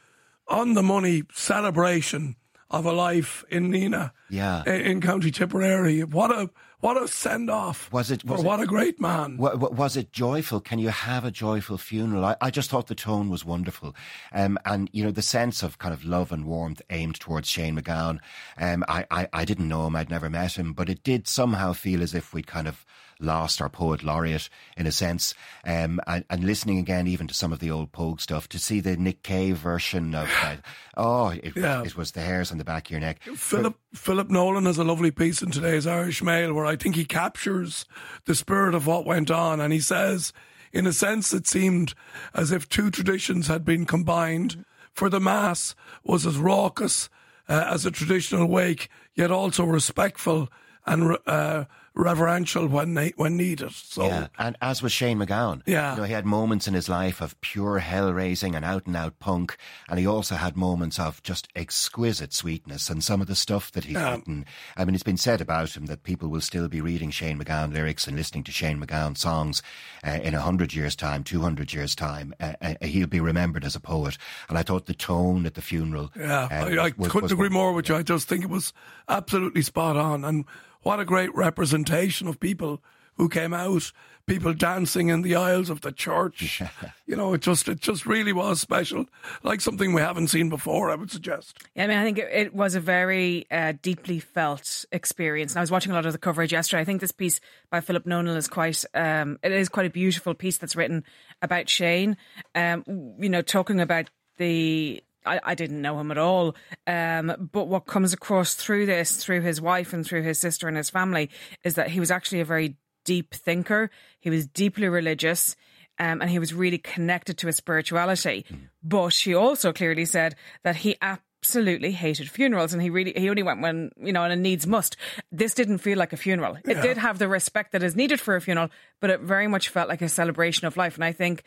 on 0.49 0.75
the 0.75 0.83
money 0.83 1.23
celebration 1.33 2.35
of 2.71 2.87
a 2.87 2.93
life 2.93 3.45
in 3.49 3.71
Nenagh, 3.71 4.11
yeah, 4.29 4.65
in, 4.67 4.81
in 4.81 5.01
County 5.01 5.31
Tipperary. 5.31 6.03
What 6.03 6.33
a 6.33 6.51
what 6.85 7.03
a 7.03 7.09
send 7.09 7.49
off! 7.49 7.91
Was 7.91 8.11
it? 8.11 8.23
Was 8.27 8.43
it, 8.43 8.47
what 8.47 8.61
a 8.61 8.67
great 8.67 9.01
man! 9.01 9.39
Was 9.39 9.97
it 9.97 10.13
joyful? 10.13 10.61
Can 10.61 10.79
you 10.79 10.91
have 10.91 11.25
a 11.25 11.31
joyful 11.31 11.79
funeral? 11.79 12.27
I, 12.27 12.37
I 12.43 12.51
just 12.51 12.69
thought 12.69 12.89
the 12.89 12.95
tone 12.95 13.31
was 13.31 13.43
wonderful, 13.43 13.97
um, 14.35 14.59
and 14.67 14.91
you 14.93 15.03
know 15.03 15.11
the 15.11 15.23
sense 15.23 15.63
of 15.63 15.79
kind 15.79 15.95
of 15.95 16.05
love 16.05 16.31
and 16.31 16.45
warmth 16.45 16.83
aimed 16.91 17.19
towards 17.19 17.49
Shane 17.49 17.75
MacGowan. 17.75 18.19
Um, 18.59 18.85
I, 18.87 19.07
I 19.11 19.29
I 19.33 19.45
didn't 19.47 19.69
know 19.69 19.87
him; 19.87 19.97
I'd 19.97 20.11
never 20.11 20.29
met 20.29 20.59
him, 20.59 20.75
but 20.75 20.91
it 20.91 21.03
did 21.03 21.27
somehow 21.27 21.73
feel 21.73 22.03
as 22.03 22.15
if 22.15 22.35
we'd 22.35 22.47
kind 22.47 22.69
of 22.69 22.85
lost 23.25 23.61
our 23.61 23.69
poet 23.69 24.03
laureate 24.03 24.49
in 24.77 24.87
a 24.87 24.93
sense. 24.93 25.35
Um, 25.65 26.01
and, 26.07 26.25
and, 26.31 26.45
listening 26.45 26.79
again, 26.79 27.07
even 27.07 27.27
to 27.27 27.35
some 27.35 27.53
of 27.53 27.59
the 27.59 27.71
old 27.71 27.93
Pogue 27.93 28.21
stuff, 28.21 28.49
to 28.51 28.59
see 28.59 28.81
the 28.81 28.97
Nick 28.97 29.23
Cave 29.23 29.57
version 29.57 30.15
of 30.15 30.31
uh, 30.43 30.57
oh, 30.97 31.29
it, 31.29 31.57
yeah. 31.57 31.83
it, 31.83 31.97
was 31.97 32.13
the 32.13 32.21
hairs 32.21 32.53
on 32.53 32.59
the 32.59 32.65
back 32.65 32.87
of 32.87 32.91
your 32.91 33.01
neck. 33.01 33.23
Philip 33.23 33.77
but, 33.91 33.99
Philip 33.99 34.31
Nolan 34.31 34.67
has 34.67 34.79
a 34.79 34.85
lovely 34.85 35.11
piece 35.11 35.43
in 35.43 35.51
today's 35.51 35.87
Irish 35.87 36.23
Mail 36.23 36.53
where 36.53 36.67
I 36.67 36.77
think 36.77 36.97
he 36.97 37.05
captures 37.05 37.85
the 38.27 38.35
spirit 38.35 38.75
of 38.75 38.87
what 38.87 39.07
went 39.07 39.31
on, 39.31 39.61
and 39.61 39.73
he 39.73 39.81
says. 39.81 40.33
In 40.73 40.89
a 40.89 40.93
sense, 40.93 41.33
it 41.33 41.47
seemed 41.47 41.95
as 42.35 42.51
if 42.51 42.69
two 42.69 42.91
traditions 42.91 43.47
had 43.47 43.65
been 43.65 43.87
combined. 43.87 44.65
For 44.93 45.09
the 45.09 45.21
Mass 45.21 45.77
was 46.03 46.27
as 46.27 46.37
raucous 46.37 47.09
uh, 47.49 47.65
as 47.69 47.87
a 47.87 47.93
traditional 47.93 48.47
wake, 48.47 48.89
yet 49.15 49.31
also 49.31 49.65
respectful 49.65 50.49
and 50.87 51.17
uh, 51.27 51.65
reverential 51.95 52.67
when 52.67 52.95
they, 52.95 53.13
when 53.17 53.37
needed. 53.37 53.73
So, 53.73 54.07
yeah, 54.07 54.27
and 54.39 54.57
as 54.61 54.83
was 54.83 54.93
Shane 54.93 55.19
MacGowan. 55.19 55.63
Yeah, 55.67 55.93
you 55.93 56.01
know, 56.01 56.05
he 56.05 56.13
had 56.13 56.27
moments 56.27 56.67
in 56.67 56.75
his 56.75 56.89
life 56.89 57.21
of 57.21 57.41
pure 57.41 57.79
hell 57.79 58.13
raising 58.13 58.55
and 58.55 58.65
out 58.65 58.87
and 58.87 58.97
out 58.97 59.19
punk, 59.19 59.57
and 59.89 59.99
he 59.99 60.07
also 60.07 60.35
had 60.35 60.57
moments 60.57 60.99
of 60.99 61.23
just 61.23 61.49
exquisite 61.55 62.33
sweetness. 62.33 62.91
And 62.91 63.03
some 63.03 63.21
of 63.21 63.27
the 63.27 63.35
stuff 63.35 63.71
that 63.73 63.85
he's 63.85 63.95
yeah. 63.95 64.15
written, 64.15 64.45
I 64.77 64.85
mean, 64.85 64.95
it's 64.95 65.05
been 65.05 65.17
said 65.17 65.41
about 65.41 65.77
him 65.77 65.87
that 65.87 66.03
people 66.03 66.29
will 66.29 66.41
still 66.41 66.69
be 66.69 66.81
reading 66.81 67.11
Shane 67.11 67.39
MacGowan 67.39 67.73
lyrics 67.73 68.07
and 68.07 68.17
listening 68.17 68.45
to 68.45 68.53
Shane 68.53 68.81
MacGowan 68.81 69.17
songs 69.17 69.63
uh, 70.07 70.19
in 70.23 70.35
a 70.35 70.41
hundred 70.41 70.75
years' 70.75 70.97
time, 70.97 71.25
two 71.25 71.41
hundred 71.41 71.73
years' 71.73 71.95
time. 71.95 72.35
Uh, 72.41 72.55
uh, 72.61 72.75
he'll 72.83 73.07
be 73.07 73.21
remembered 73.21 73.65
as 73.65 73.77
a 73.77 73.81
poet. 73.81 74.19
And 74.49 74.59
I 74.59 74.63
thought 74.63 74.87
the 74.87 74.95
tone 74.95 75.47
at 75.47 75.55
the 75.55 75.63
funeral. 75.63 76.11
Yeah, 76.17 76.49
uh, 76.51 76.67
I, 76.67 76.87
I 76.87 76.93
was, 76.97 77.11
couldn't 77.11 77.23
was, 77.25 77.33
agree 77.33 77.49
more 77.49 77.73
with 77.73 77.89
you. 77.89 77.97
I 77.97 78.03
just 78.03 78.29
think 78.29 78.43
it 78.45 78.51
was 78.51 78.73
absolutely 79.09 79.63
spot 79.63 79.97
on 79.97 80.25
and 80.25 80.45
what 80.85 81.01
a 81.01 81.05
great 81.05 81.35
representation 81.35 82.29
of 82.29 82.39
people 82.39 82.81
who 83.17 83.29
came 83.29 83.55
out, 83.55 83.93
people 84.27 84.53
dancing 84.53 85.09
in 85.09 85.23
the 85.23 85.35
aisles 85.35 85.71
of 85.71 85.81
the 85.81 85.93
church. 85.93 86.63
you 87.07 87.17
know, 87.17 87.33
it 87.35 87.41
just 87.41 87.69
it 87.69 87.81
just 87.81 88.07
really 88.07 88.33
was 88.33 88.61
special, 88.61 89.07
like 89.43 89.61
something 89.61 89.93
we 89.93 90.01
haven't 90.01 90.29
seen 90.29 90.49
before. 90.49 90.91
I 90.91 90.95
would 90.95 91.11
suggest. 91.11 91.59
Yeah, 91.75 91.85
I 91.85 91.87
mean, 91.87 91.99
I 91.99 92.05
think 92.05 92.19
it, 92.19 92.29
it 92.33 92.55
was 92.55 92.75
a 92.75 92.81
very 92.81 93.47
uh, 93.51 93.75
deeply 93.83 94.21
felt 94.21 94.85
experience. 94.93 95.53
And 95.53 95.59
I 95.59 95.63
was 95.63 95.71
watching 95.71 95.93
a 95.93 95.95
lot 95.95 96.07
of 96.07 96.13
the 96.13 96.19
coverage 96.19 96.53
yesterday. 96.53 96.83
I 96.83 96.85
think 96.85 97.01
this 97.01 97.13
piece 97.13 97.41
by 97.71 97.81
Philip 97.81 98.07
Nolan 98.07 98.37
is 98.37 98.49
quite 98.49 98.85
um, 98.95 99.39
it 99.43 99.53
is 99.53 99.69
quite 99.69 99.87
a 99.87 99.91
beautiful 99.91 100.35
piece 100.35 100.59
that's 100.59 100.77
written 100.77 101.05
about 101.41 101.69
Shane. 101.69 102.17
Um, 102.55 102.85
you 103.19 103.29
know, 103.29 103.43
talking 103.43 103.81
about 103.81 104.11
the 104.39 105.03
I, 105.25 105.41
I, 105.43 105.55
didn't 105.55 105.83
know 105.83 105.99
him 105.99 106.11
at 106.11 106.19
all. 106.19 106.55
Um, 106.87 107.49
but 107.53 107.69
what 107.69 107.87
comes 107.87 108.13
across 108.13 108.55
through 108.55 108.87
this, 108.87 109.17
through 109.17 109.43
his 109.43 109.61
wife 109.61 109.93
and 109.93 110.05
through 110.07 110.23
his 110.23 110.39
sister 110.39 110.69
and 110.69 110.77
his 110.77 110.91
family, 110.91 111.31
is 111.65 111.75
that 111.75 111.91
he 111.91 112.01
was 112.01 112.11
actually 112.11 112.41
a 112.41 112.45
very 112.45 112.77
deep 113.05 113.35
thinker. 113.35 113.91
He 114.21 114.31
was 114.31 114.47
deeply 114.47 114.89
religious. 114.89 115.57
Um, 115.97 116.21
and 116.21 116.29
he 116.29 116.41
was 116.41 116.53
really 116.53 116.79
connected 116.79 117.39
to 117.39 117.47
his 117.47 117.55
spirituality. 117.57 118.45
Mm. 118.51 118.69
But 118.83 119.11
she 119.11 119.33
also 119.33 119.73
clearly 119.73 120.07
said 120.07 120.35
that 120.65 120.75
he 120.75 120.97
absolutely 121.45 121.93
hated 121.93 122.31
funerals 122.31 122.73
and 122.73 122.81
he 122.81 122.89
really 122.89 123.13
he 123.15 123.29
only 123.29 123.43
went 123.43 123.61
when 123.61 123.91
you 123.99 124.15
know 124.15 124.25
and 124.25 124.33
a 124.33 124.37
needs 124.37 124.67
must. 124.67 124.97
This 125.31 125.53
didn't 125.53 125.79
feel 125.79 125.99
like 125.99 126.15
a 126.15 126.17
funeral. 126.17 126.57
It 126.57 126.77
yeah. 126.77 126.81
did 126.81 126.97
have 126.97 127.19
the 127.19 127.29
respect 127.29 127.73
that 127.73 127.83
is 127.83 127.95
needed 127.95 128.19
for 128.19 128.35
a 128.35 128.41
funeral 128.41 128.71
but 128.99 129.11
it 129.11 129.21
very 129.21 129.47
much 129.47 129.69
felt 129.69 129.91
like 129.91 130.01
a 130.01 130.09
celebration 130.09 130.67
of 130.67 130.79
life. 130.79 130.95
And 130.95 131.05
i 131.05 131.13
think 131.13 131.43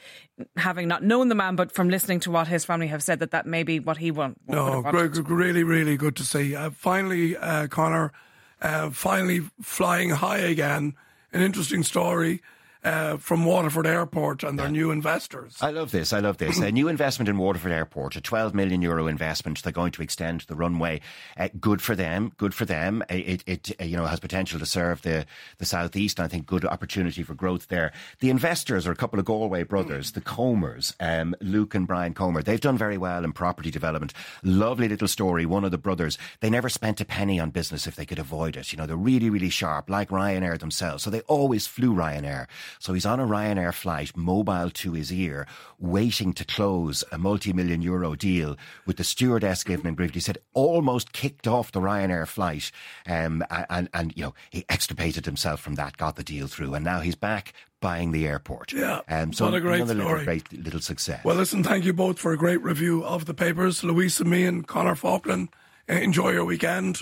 having 0.55 0.87
not 0.87 1.01
known 1.01 1.29
the 1.29 1.35
man 1.35 1.55
but 1.55 1.71
from 1.71 1.89
listening 1.89 2.19
to 2.21 2.31
what 2.31 2.47
his 2.47 2.63
family 2.63 2.87
have 2.87 3.01
said 3.01 3.17
that 3.19 3.31
that 3.31 3.47
may 3.47 3.63
be 3.63 3.79
what 3.79 3.97
he 3.97 4.11
want 4.11 4.39
no 4.47 4.83
great, 4.83 5.17
really 5.27 5.63
really 5.63 5.97
good 5.97 6.15
to 6.17 6.23
see. 6.23 6.55
Uh, 6.55 6.69
finally 6.69 7.35
uh, 7.35 7.65
conor 7.67 8.11
uh, 8.61 8.91
finally 8.91 9.41
flying 9.61 10.11
high 10.11 10.39
again. 10.39 10.93
An 11.33 11.41
interesting 11.41 11.81
story 11.83 12.43
uh, 12.83 13.17
from 13.17 13.45
Waterford 13.45 13.87
Airport 13.87 14.43
and 14.43 14.57
their 14.57 14.67
yeah. 14.67 14.71
new 14.71 14.91
investors. 14.91 15.57
I 15.61 15.71
love 15.71 15.91
this. 15.91 16.13
I 16.13 16.19
love 16.19 16.37
this. 16.37 16.59
a 16.59 16.71
new 16.71 16.87
investment 16.87 17.29
in 17.29 17.37
Waterford 17.37 17.71
Airport, 17.71 18.15
a 18.15 18.21
12 18.21 18.53
million 18.53 18.81
euro 18.81 19.07
investment. 19.07 19.61
They're 19.61 19.71
going 19.71 19.91
to 19.93 20.01
extend 20.01 20.41
the 20.41 20.55
runway. 20.55 21.01
Uh, 21.37 21.49
good 21.59 21.81
for 21.81 21.95
them. 21.95 22.31
Good 22.37 22.53
for 22.53 22.65
them. 22.65 23.03
It, 23.09 23.43
it, 23.45 23.69
it, 23.79 23.85
you 23.85 23.97
know, 23.97 24.05
has 24.05 24.19
potential 24.19 24.59
to 24.59 24.65
serve 24.65 25.01
the, 25.01 25.25
the 25.57 25.65
southeast. 25.65 26.19
I 26.19 26.27
think 26.27 26.45
good 26.45 26.65
opportunity 26.65 27.23
for 27.23 27.33
growth 27.33 27.67
there. 27.67 27.91
The 28.19 28.29
investors 28.29 28.87
are 28.87 28.91
a 28.91 28.95
couple 28.95 29.19
of 29.19 29.25
Galway 29.25 29.63
brothers, 29.63 30.11
the 30.11 30.21
Comers, 30.21 30.93
um, 30.99 31.35
Luke 31.41 31.75
and 31.75 31.87
Brian 31.87 32.13
Comer. 32.13 32.41
They've 32.41 32.59
done 32.59 32.77
very 32.77 32.97
well 32.97 33.23
in 33.23 33.33
property 33.33 33.71
development. 33.71 34.13
Lovely 34.43 34.87
little 34.87 35.07
story. 35.07 35.45
One 35.45 35.63
of 35.63 35.71
the 35.71 35.77
brothers, 35.77 36.17
they 36.39 36.49
never 36.49 36.69
spent 36.69 37.01
a 37.01 37.05
penny 37.05 37.39
on 37.39 37.49
business 37.49 37.87
if 37.87 37.95
they 37.95 38.05
could 38.05 38.19
avoid 38.19 38.55
it. 38.55 38.71
You 38.71 38.77
know, 38.77 38.85
they're 38.85 38.95
really, 38.95 39.29
really 39.29 39.49
sharp, 39.49 39.89
like 39.89 40.09
Ryanair 40.09 40.59
themselves. 40.59 41.03
So 41.03 41.09
they 41.09 41.21
always 41.21 41.67
flew 41.67 41.93
Ryanair. 41.93 42.47
So 42.79 42.93
he's 42.93 43.05
on 43.05 43.19
a 43.19 43.25
Ryanair 43.25 43.73
flight, 43.73 44.15
mobile 44.15 44.69
to 44.69 44.93
his 44.93 45.11
ear, 45.11 45.47
waiting 45.79 46.33
to 46.33 46.45
close 46.45 47.03
a 47.11 47.17
multi-million 47.17 47.81
euro 47.81 48.15
deal 48.15 48.57
with 48.85 48.97
the 48.97 49.03
stewardess 49.03 49.63
giving 49.63 49.85
him 49.85 49.95
grief. 49.95 50.13
He 50.13 50.19
said 50.19 50.37
almost 50.53 51.13
kicked 51.13 51.47
off 51.47 51.71
the 51.71 51.81
Ryanair 51.81 52.27
flight, 52.27 52.71
um, 53.07 53.43
and 53.69 53.89
and 53.93 54.13
you 54.15 54.23
know 54.23 54.33
he 54.49 54.65
extricated 54.69 55.25
himself 55.25 55.59
from 55.59 55.75
that, 55.75 55.97
got 55.97 56.15
the 56.15 56.23
deal 56.23 56.47
through, 56.47 56.73
and 56.73 56.85
now 56.85 56.99
he's 56.99 57.15
back 57.15 57.53
buying 57.79 58.11
the 58.11 58.25
airport. 58.25 58.73
Yeah, 58.73 59.01
um, 59.07 59.33
so 59.33 59.45
what 59.45 59.53
a 59.53 59.61
great 59.61 59.81
another 59.81 59.95
story. 59.95 60.09
Little, 60.19 60.25
great 60.25 60.53
little 60.53 60.81
success. 60.81 61.23
Well, 61.23 61.35
listen, 61.35 61.63
thank 61.63 61.85
you 61.85 61.93
both 61.93 62.19
for 62.19 62.33
a 62.33 62.37
great 62.37 62.61
review 62.61 63.03
of 63.03 63.25
the 63.25 63.33
papers. 63.33 63.83
Louisa 63.83 64.23
and 64.23 64.67
Conor 64.67 64.95
Faughnan. 64.95 65.49
Enjoy 65.87 66.31
your 66.31 66.45
weekend. 66.45 67.01